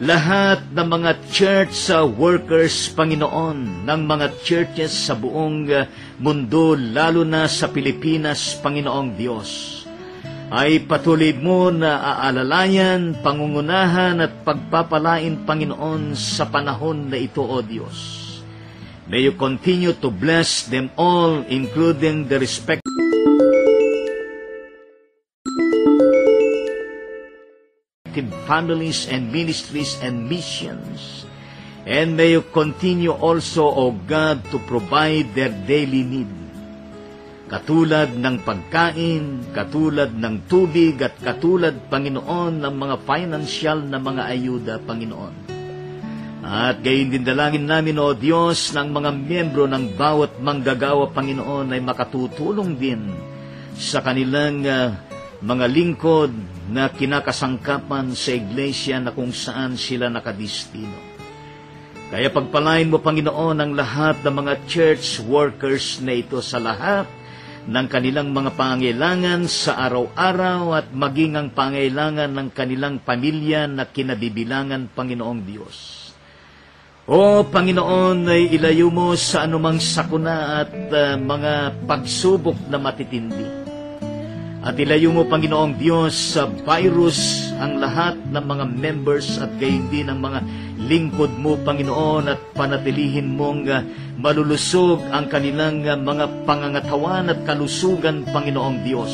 lahat 0.00 0.64
ng 0.72 0.88
mga 0.88 1.10
church 1.28 1.92
uh, 1.92 2.08
workers, 2.08 2.88
Panginoon, 2.96 3.84
ng 3.84 4.00
mga 4.08 4.26
churches 4.40 4.90
sa 4.90 5.14
buong 5.14 5.68
uh, 5.70 5.86
mundo, 6.16 6.74
lalo 6.74 7.22
na 7.22 7.44
sa 7.46 7.68
Pilipinas, 7.68 8.56
Panginoong 8.58 9.10
Diyos, 9.14 9.82
ay 10.50 10.82
patuloy 10.82 11.30
mo 11.36 11.70
na 11.70 12.02
aalalayan, 12.16 13.22
pangungunahan 13.22 14.18
at 14.18 14.42
pagpapalain, 14.42 15.46
Panginoon, 15.46 16.18
sa 16.18 16.48
panahon 16.48 17.06
na 17.06 17.20
ito, 17.20 17.44
O 17.44 17.62
Diyos. 17.62 18.19
May 19.10 19.26
you 19.26 19.34
continue 19.34 19.90
to 19.98 20.06
bless 20.06 20.70
them 20.70 20.94
all, 20.94 21.42
including 21.50 22.30
the 22.30 22.38
respect 22.38 22.86
families 28.50 29.06
and 29.06 29.30
ministries 29.30 29.94
and 30.02 30.26
missions. 30.26 31.26
And 31.86 32.18
may 32.18 32.34
you 32.34 32.42
continue 32.54 33.14
also, 33.14 33.66
O 33.70 33.94
God, 33.94 34.42
to 34.50 34.58
provide 34.66 35.34
their 35.38 35.54
daily 35.66 36.02
need. 36.02 36.30
Katulad 37.46 38.14
ng 38.14 38.42
pagkain, 38.42 39.54
katulad 39.54 40.14
ng 40.14 40.46
tubig, 40.50 40.98
at 41.02 41.14
katulad, 41.18 41.90
Panginoon, 41.90 42.62
ng 42.62 42.74
mga 42.74 42.96
financial 43.06 43.78
na 43.86 43.98
mga 43.98 44.22
ayuda, 44.26 44.74
Panginoon. 44.82 45.59
At 46.40 46.80
gayon 46.80 47.12
din 47.12 47.20
dalangin 47.20 47.68
namin, 47.68 48.00
O 48.00 48.16
Diyos, 48.16 48.72
ng 48.72 48.88
mga 48.88 49.10
miyembro 49.12 49.68
ng 49.68 49.92
bawat 49.92 50.40
manggagawa, 50.40 51.12
Panginoon, 51.12 51.76
ay 51.76 51.84
makatutulong 51.84 52.80
din 52.80 53.12
sa 53.76 54.00
kanilang 54.00 54.64
uh, 54.64 54.96
mga 55.44 55.66
lingkod 55.68 56.32
na 56.72 56.88
kinakasangkapan 56.88 58.16
sa 58.16 58.32
iglesia 58.32 58.96
na 58.96 59.12
kung 59.12 59.36
saan 59.36 59.76
sila 59.76 60.08
nakadistino. 60.08 60.96
Kaya 62.08 62.32
pagpalain 62.32 62.88
mo, 62.88 63.04
Panginoon, 63.04 63.60
ang 63.60 63.72
lahat 63.76 64.24
ng 64.24 64.34
mga 64.34 64.54
church 64.64 65.20
workers 65.28 66.00
na 66.00 66.16
ito 66.16 66.40
sa 66.40 66.56
lahat 66.56 67.04
ng 67.68 67.86
kanilang 67.86 68.32
mga 68.32 68.56
pangailangan 68.56 69.44
sa 69.44 69.76
araw-araw 69.84 70.72
at 70.72 70.86
maging 70.96 71.36
ang 71.36 71.48
pangailangan 71.52 72.32
ng 72.32 72.48
kanilang 72.56 72.96
pamilya 73.04 73.68
na 73.68 73.84
kinabibilangan, 73.84 74.88
Panginoong 74.96 75.42
Diyos. 75.44 75.99
O 77.10 77.42
Panginoon, 77.42 78.30
ay 78.30 78.54
ilayo 78.54 78.86
mo 78.86 79.18
sa 79.18 79.42
anumang 79.42 79.82
sakuna 79.82 80.62
at 80.62 80.70
uh, 80.94 81.18
mga 81.18 81.82
pagsubok 81.82 82.54
na 82.70 82.78
matitindi. 82.78 83.66
At 84.62 84.78
ilayo 84.78 85.10
mo, 85.10 85.26
Panginoong 85.26 85.74
Diyos, 85.74 86.38
sa 86.38 86.46
virus 86.46 87.50
ang 87.58 87.82
lahat 87.82 88.14
ng 88.14 88.44
mga 88.46 88.64
members 88.78 89.42
at 89.42 89.50
gayon 89.58 89.90
din 89.90 90.06
ang 90.06 90.22
mga 90.22 90.38
lingkod 90.86 91.34
mo, 91.34 91.58
Panginoon, 91.58 92.30
at 92.30 92.38
panatilihin 92.54 93.34
mong 93.34 93.66
uh, 93.66 93.82
malulusog 94.14 95.02
ang 95.10 95.26
kanilang 95.26 95.82
uh, 95.82 95.98
mga 95.98 96.46
pangangatawan 96.46 97.26
at 97.26 97.42
kalusugan, 97.42 98.22
Panginoong 98.30 98.86
Diyos 98.86 99.12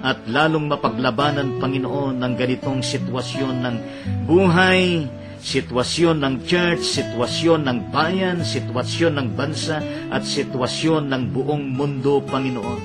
at 0.00 0.24
lalong 0.24 0.72
mapaglabanan, 0.72 1.60
Panginoon, 1.60 2.16
ng 2.16 2.32
ganitong 2.32 2.80
sitwasyon 2.80 3.54
ng 3.60 3.76
buhay, 4.24 5.04
sitwasyon 5.40 6.20
ng 6.20 6.34
church, 6.44 6.84
sitwasyon 6.84 7.64
ng 7.64 7.78
bayan, 7.88 8.44
sitwasyon 8.44 9.12
ng 9.16 9.28
bansa, 9.34 9.80
at 10.12 10.22
sitwasyon 10.24 11.08
ng 11.08 11.22
buong 11.32 11.64
mundo, 11.72 12.20
Panginoon. 12.24 12.80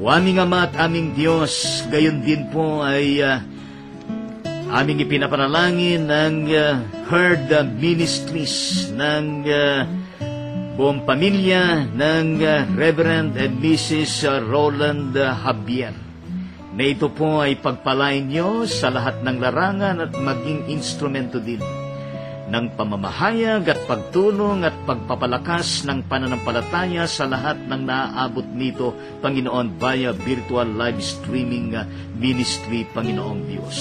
O 0.00 0.08
aming 0.08 0.40
Ama 0.40 0.70
at 0.70 0.74
aming 0.80 1.12
Diyos, 1.12 1.84
gayon 1.92 2.24
din 2.24 2.48
po 2.48 2.80
ay 2.80 3.20
uh, 3.20 3.42
aming 4.72 5.04
ipinapanalangin 5.04 6.08
ng 6.08 6.36
uh, 6.56 6.80
herd 7.12 7.52
ministries 7.76 8.88
ng 8.96 9.44
uh, 9.44 9.84
buong 10.80 11.04
pamilya 11.04 11.84
ng 11.92 12.40
uh, 12.40 12.64
Reverend 12.78 13.36
and 13.36 13.60
Mrs. 13.60 14.24
Roland 14.48 15.12
Javier 15.12 16.09
na 16.70 16.82
ito 16.86 17.10
po 17.10 17.42
ay 17.42 17.58
pagpalain 17.58 18.30
nyo 18.30 18.62
sa 18.66 18.94
lahat 18.94 19.26
ng 19.26 19.36
larangan 19.42 20.06
at 20.06 20.12
maging 20.14 20.70
instrumento 20.70 21.42
din 21.42 21.58
ng 22.50 22.66
pamamahayag 22.74 23.62
at 23.70 23.80
pagtulong 23.86 24.66
at 24.66 24.74
pagpapalakas 24.82 25.86
ng 25.86 26.02
pananampalataya 26.10 27.06
sa 27.06 27.30
lahat 27.30 27.62
ng 27.62 27.82
naaabot 27.86 28.42
nito, 28.50 28.90
Panginoon, 29.22 29.78
via 29.78 30.10
virtual 30.10 30.66
live 30.74 30.98
streaming 30.98 31.78
uh, 31.78 31.86
ministry, 32.18 32.82
Panginoong 32.90 33.42
Diyos. 33.46 33.78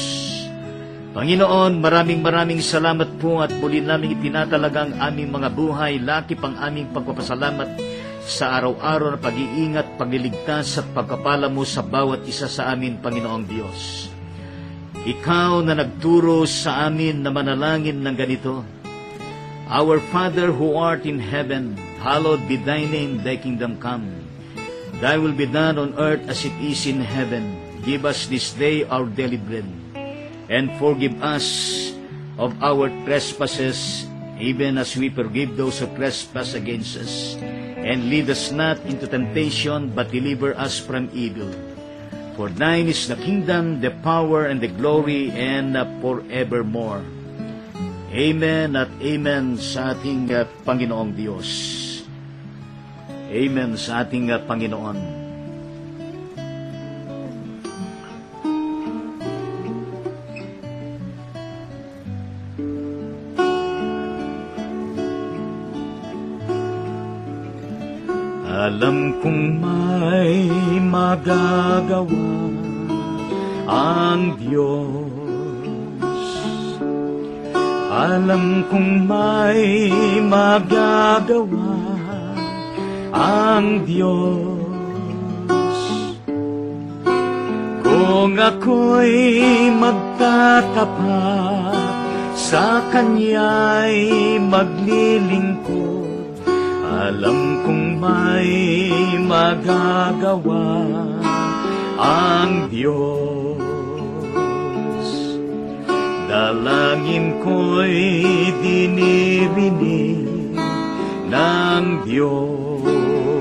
Panginoon, 1.09 1.81
maraming 1.81 2.21
maraming 2.21 2.61
salamat 2.61 3.17
po 3.17 3.41
at 3.41 3.49
muli 3.57 3.81
namin 3.81 4.13
itinatalagang 4.21 5.01
aming 5.01 5.33
mga 5.33 5.49
buhay, 5.49 5.97
laki 5.97 6.37
pang 6.37 6.53
aming 6.61 6.93
pagpapasalamat 6.93 7.88
sa 8.29 8.61
araw-araw 8.61 9.17
na 9.17 9.19
pag-iingat, 9.19 9.97
pagliligtas 9.97 10.77
at 10.77 10.85
pagkapala 10.93 11.49
mo 11.49 11.65
sa 11.65 11.81
bawat 11.81 12.21
isa 12.29 12.45
sa 12.45 12.69
amin, 12.69 13.01
Panginoong 13.01 13.45
Diyos. 13.49 14.13
Ikaw 15.01 15.65
na 15.65 15.73
nagturo 15.73 16.45
sa 16.45 16.85
amin 16.85 17.25
na 17.25 17.33
manalangin 17.33 18.05
ng 18.05 18.13
ganito, 18.13 18.61
Our 19.65 19.97
Father 20.13 20.53
who 20.53 20.77
art 20.77 21.09
in 21.09 21.17
heaven, 21.17 21.73
hallowed 22.05 22.45
be 22.45 22.61
thy 22.61 22.85
name, 22.85 23.25
thy 23.25 23.41
kingdom 23.41 23.81
come. 23.81 24.05
Thy 25.01 25.17
will 25.17 25.33
be 25.33 25.49
done 25.49 25.81
on 25.81 25.97
earth 25.97 26.21
as 26.29 26.45
it 26.45 26.53
is 26.61 26.85
in 26.85 27.01
heaven. 27.01 27.57
Give 27.81 28.05
us 28.05 28.29
this 28.29 28.53
day 28.53 28.85
our 28.85 29.09
daily 29.09 29.41
bread 29.41 29.65
and 30.51 30.69
forgive 30.77 31.17
us 31.23 31.47
of 32.37 32.53
our 32.61 32.91
trespasses, 33.05 34.05
even 34.37 34.77
as 34.77 34.97
we 34.97 35.09
forgive 35.09 35.55
those 35.55 35.79
who 35.79 35.87
trespass 35.95 36.53
against 36.53 36.97
us. 36.97 37.39
And 37.89 38.05
lead 38.05 38.29
us 38.29 38.53
not 38.53 38.77
into 38.85 39.09
temptation, 39.09 39.89
but 39.97 40.13
deliver 40.13 40.53
us 40.53 40.77
from 40.77 41.09
evil. 41.09 41.49
For 42.37 42.47
thine 42.47 42.85
is 42.85 43.09
the 43.09 43.17
kingdom, 43.17 43.81
the 43.81 43.89
power, 44.05 44.45
and 44.45 44.61
the 44.61 44.69
glory, 44.69 45.33
and 45.33 45.73
forevermore. 45.99 47.01
Amen 48.09 48.73
at 48.73 48.89
amen 49.01 49.57
sa 49.57 49.93
ating 49.93 50.33
uh, 50.33 50.45
Panginoong 50.65 51.13
Diyos. 51.13 51.49
Amen 53.29 53.77
sa 53.77 54.05
ating 54.05 54.33
uh, 54.33 54.41
Panginoon. 54.45 55.18
Alam 68.59 69.15
kong 69.23 69.63
may 69.63 70.51
magagawa 70.83 72.27
ang 73.71 74.35
Diyos. 74.35 75.15
Alam 77.87 78.67
kong 78.67 79.07
may 79.07 79.87
magagawa 80.19 81.71
ang 83.15 83.87
Diyos. 83.87 84.59
Kung 87.79 88.35
ako'y 88.35 89.71
magtatapat 89.71 90.99
sa 92.35 92.83
Kanya'y 92.91 94.35
maglilingkod, 94.43 95.88
alam 97.09 97.65
kong 97.65 97.97
may 97.97 98.53
magagawa 99.25 100.85
ang 101.97 102.69
Diyos. 102.69 103.57
Dalangin 106.29 107.41
ko'y 107.41 108.53
dinirinig 108.61 110.53
ng 111.33 112.05
Diyos. 112.05 113.33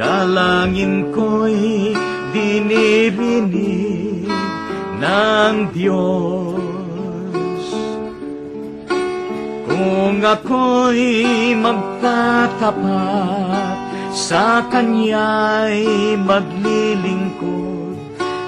Dalangin 0.00 1.12
ko'y 1.12 1.92
dinirinig 2.32 4.24
ng 4.96 5.68
Diyos. 5.76 6.81
Kung 10.22 10.38
ako'y 10.38 11.50
magtatapat 11.58 12.78
sa 14.14 14.62
Kanya'y 14.70 16.14
maglilingkod, 16.14 17.98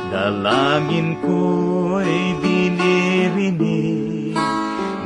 dalangin 0.07 1.19
ko'y 1.19 2.39
dinirinig 2.39 4.39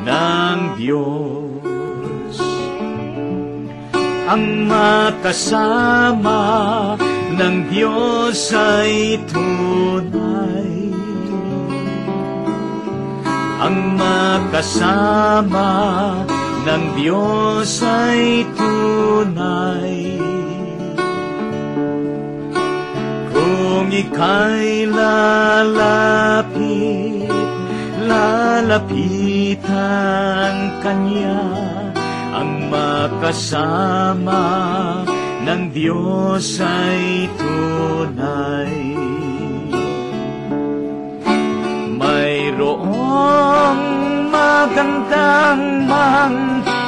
ng 0.04 0.59
Diyos. 0.76 2.37
Ang 4.28 4.68
makasama 4.68 6.44
ng 7.33 7.72
Diyos 7.72 8.52
ay 8.52 9.16
tunay 9.24 10.92
ang 13.57 13.96
makasama 13.96 15.72
ng 16.64 16.85
Diyos 16.99 17.83
ay 17.83 18.47
tunay. 18.57 20.18
Kung 23.31 23.88
ika'y 23.92 24.88
lalapit, 24.90 26.57
lalapit 28.07 29.62
ang 29.68 30.83
Kanya, 30.83 31.42
ang 32.35 32.71
makasama 32.73 34.47
ng 35.47 35.71
Diyos 35.71 36.61
ay 36.62 37.31
tunay. 37.38 39.17
Magandang 44.59 45.87
mangyayari 45.87 46.83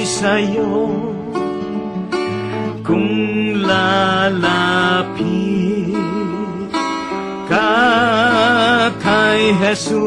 sa'yo 0.00 0.88
kung 2.80 3.12
lalapit 3.60 5.20
ka 7.52 7.68
kay 8.96 9.52
Jesus. 9.60 10.00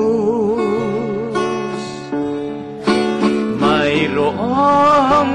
Mayroong 3.62 5.30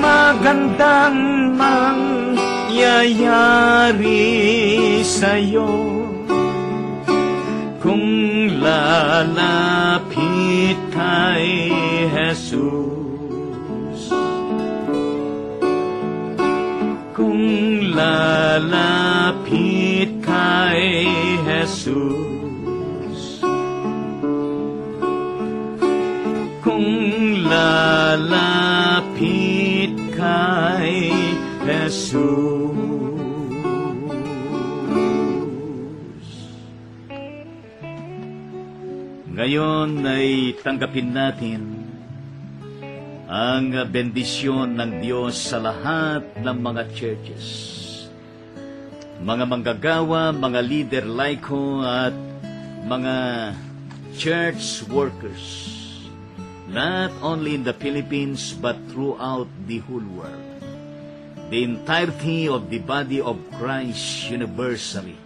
magandang 0.00 1.20
mangyayari 1.52 2.64
sa'yo 5.04 5.93
lalapit 8.74 10.74
kay 10.90 11.70
Jesus. 12.10 14.10
Kung 17.14 17.46
lalapit 17.94 18.58
kay 20.18 21.06
Jesus. 21.46 23.38
Kung 26.64 26.88
lalapit 27.46 28.32
kay 30.18 31.14
Jesus. 31.62 32.53
Ngayon 39.34 40.06
ay 40.06 40.54
tanggapin 40.62 41.10
natin 41.10 41.90
ang 43.26 43.66
bendisyon 43.90 44.78
ng 44.78 45.02
Diyos 45.02 45.34
sa 45.50 45.58
lahat 45.58 46.38
ng 46.38 46.54
mga 46.62 46.82
churches. 46.94 47.46
Mga 49.18 49.44
manggagawa, 49.50 50.30
mga 50.30 50.60
leader 50.62 51.04
laiko 51.10 51.82
at 51.82 52.14
mga 52.86 53.14
church 54.14 54.86
workers, 54.86 55.42
not 56.70 57.10
only 57.18 57.58
in 57.58 57.66
the 57.66 57.74
Philippines 57.74 58.54
but 58.54 58.78
throughout 58.94 59.50
the 59.66 59.82
whole 59.82 60.06
world. 60.14 60.46
The 61.50 61.66
entirety 61.66 62.46
of 62.46 62.70
the 62.70 62.78
body 62.78 63.18
of 63.18 63.42
Christ 63.58 64.30
universally. 64.30 65.23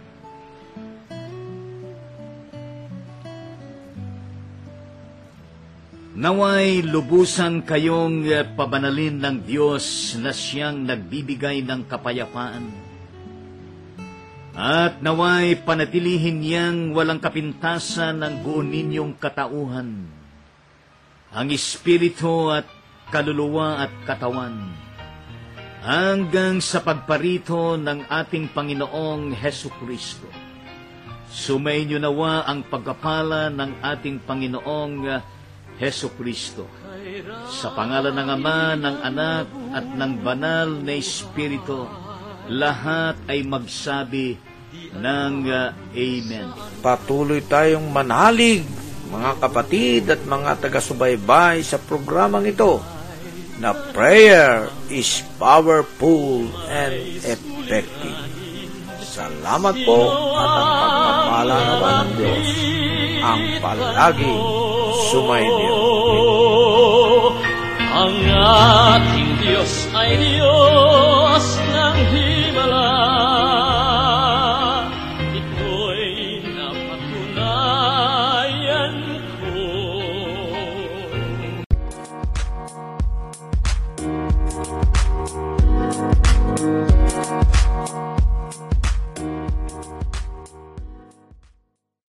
Naway 6.19 6.83
lubusan 6.83 7.63
kayong 7.63 8.27
eh, 8.27 8.43
pabanalin 8.43 9.23
ng 9.23 9.37
Diyos 9.39 10.19
na 10.19 10.35
siyang 10.35 10.83
nagbibigay 10.83 11.63
ng 11.63 11.87
kapayapaan. 11.87 12.67
At 14.51 14.99
naway 14.99 15.55
panatilihin 15.63 16.43
niyang 16.43 16.91
walang 16.91 17.23
kapintasan 17.23 18.19
ng 18.19 18.43
buo 18.43 18.59
ninyong 18.59 19.15
katauhan, 19.15 20.11
ang 21.31 21.47
espiritu 21.55 22.51
at 22.51 22.67
kaluluwa 23.15 23.87
at 23.87 23.93
katawan, 24.03 24.75
hanggang 25.87 26.59
sa 26.59 26.83
pagparito 26.83 27.79
ng 27.79 28.11
ating 28.11 28.51
Panginoong 28.51 29.39
Heso 29.39 29.71
Kristo. 29.79 30.27
Sumayin 31.31 31.95
niyo 31.95 31.99
nawa 32.03 32.43
ang 32.43 32.67
pagkapala 32.67 33.47
ng 33.47 33.79
ating 33.79 34.19
Panginoong 34.27 35.38
Heso 35.79 36.11
Kristo. 36.11 36.67
Sa 37.47 37.71
pangalan 37.71 38.11
ng 38.11 38.29
Ama, 38.35 38.75
ng 38.75 38.97
Anak, 38.99 39.47
at 39.71 39.85
ng 39.87 40.13
Banal 40.19 40.83
na 40.83 40.93
Espiritu, 40.99 41.87
lahat 42.51 43.15
ay 43.31 43.47
magsabi 43.47 44.35
ng 44.91 45.33
uh, 45.47 45.71
Amen. 45.95 46.47
Patuloy 46.83 47.39
tayong 47.47 47.87
manalig, 47.89 48.67
mga 49.09 49.31
kapatid 49.39 50.03
at 50.11 50.21
mga 50.27 50.51
taga-subaybay 50.61 51.63
sa 51.63 51.79
programang 51.79 52.45
ito 52.45 52.83
na 53.57 53.73
prayer 53.95 54.69
is 54.91 55.23
powerful 55.39 56.45
and 56.69 56.95
effective. 57.23 58.19
Salamat 59.01 59.75
po 59.83 59.99
at 60.37 60.51
ang 60.53 60.69
pagpapala 60.79 61.57
ng 61.57 62.09
Diyos 62.15 62.49
ang 63.19 63.41
palagi 63.59 64.35
sumainyo. 65.09 65.81
Ang 67.89 68.15
ating 68.29 69.31
Diyos 69.41 69.89
ay 69.97 70.21
Diyos 70.21 71.43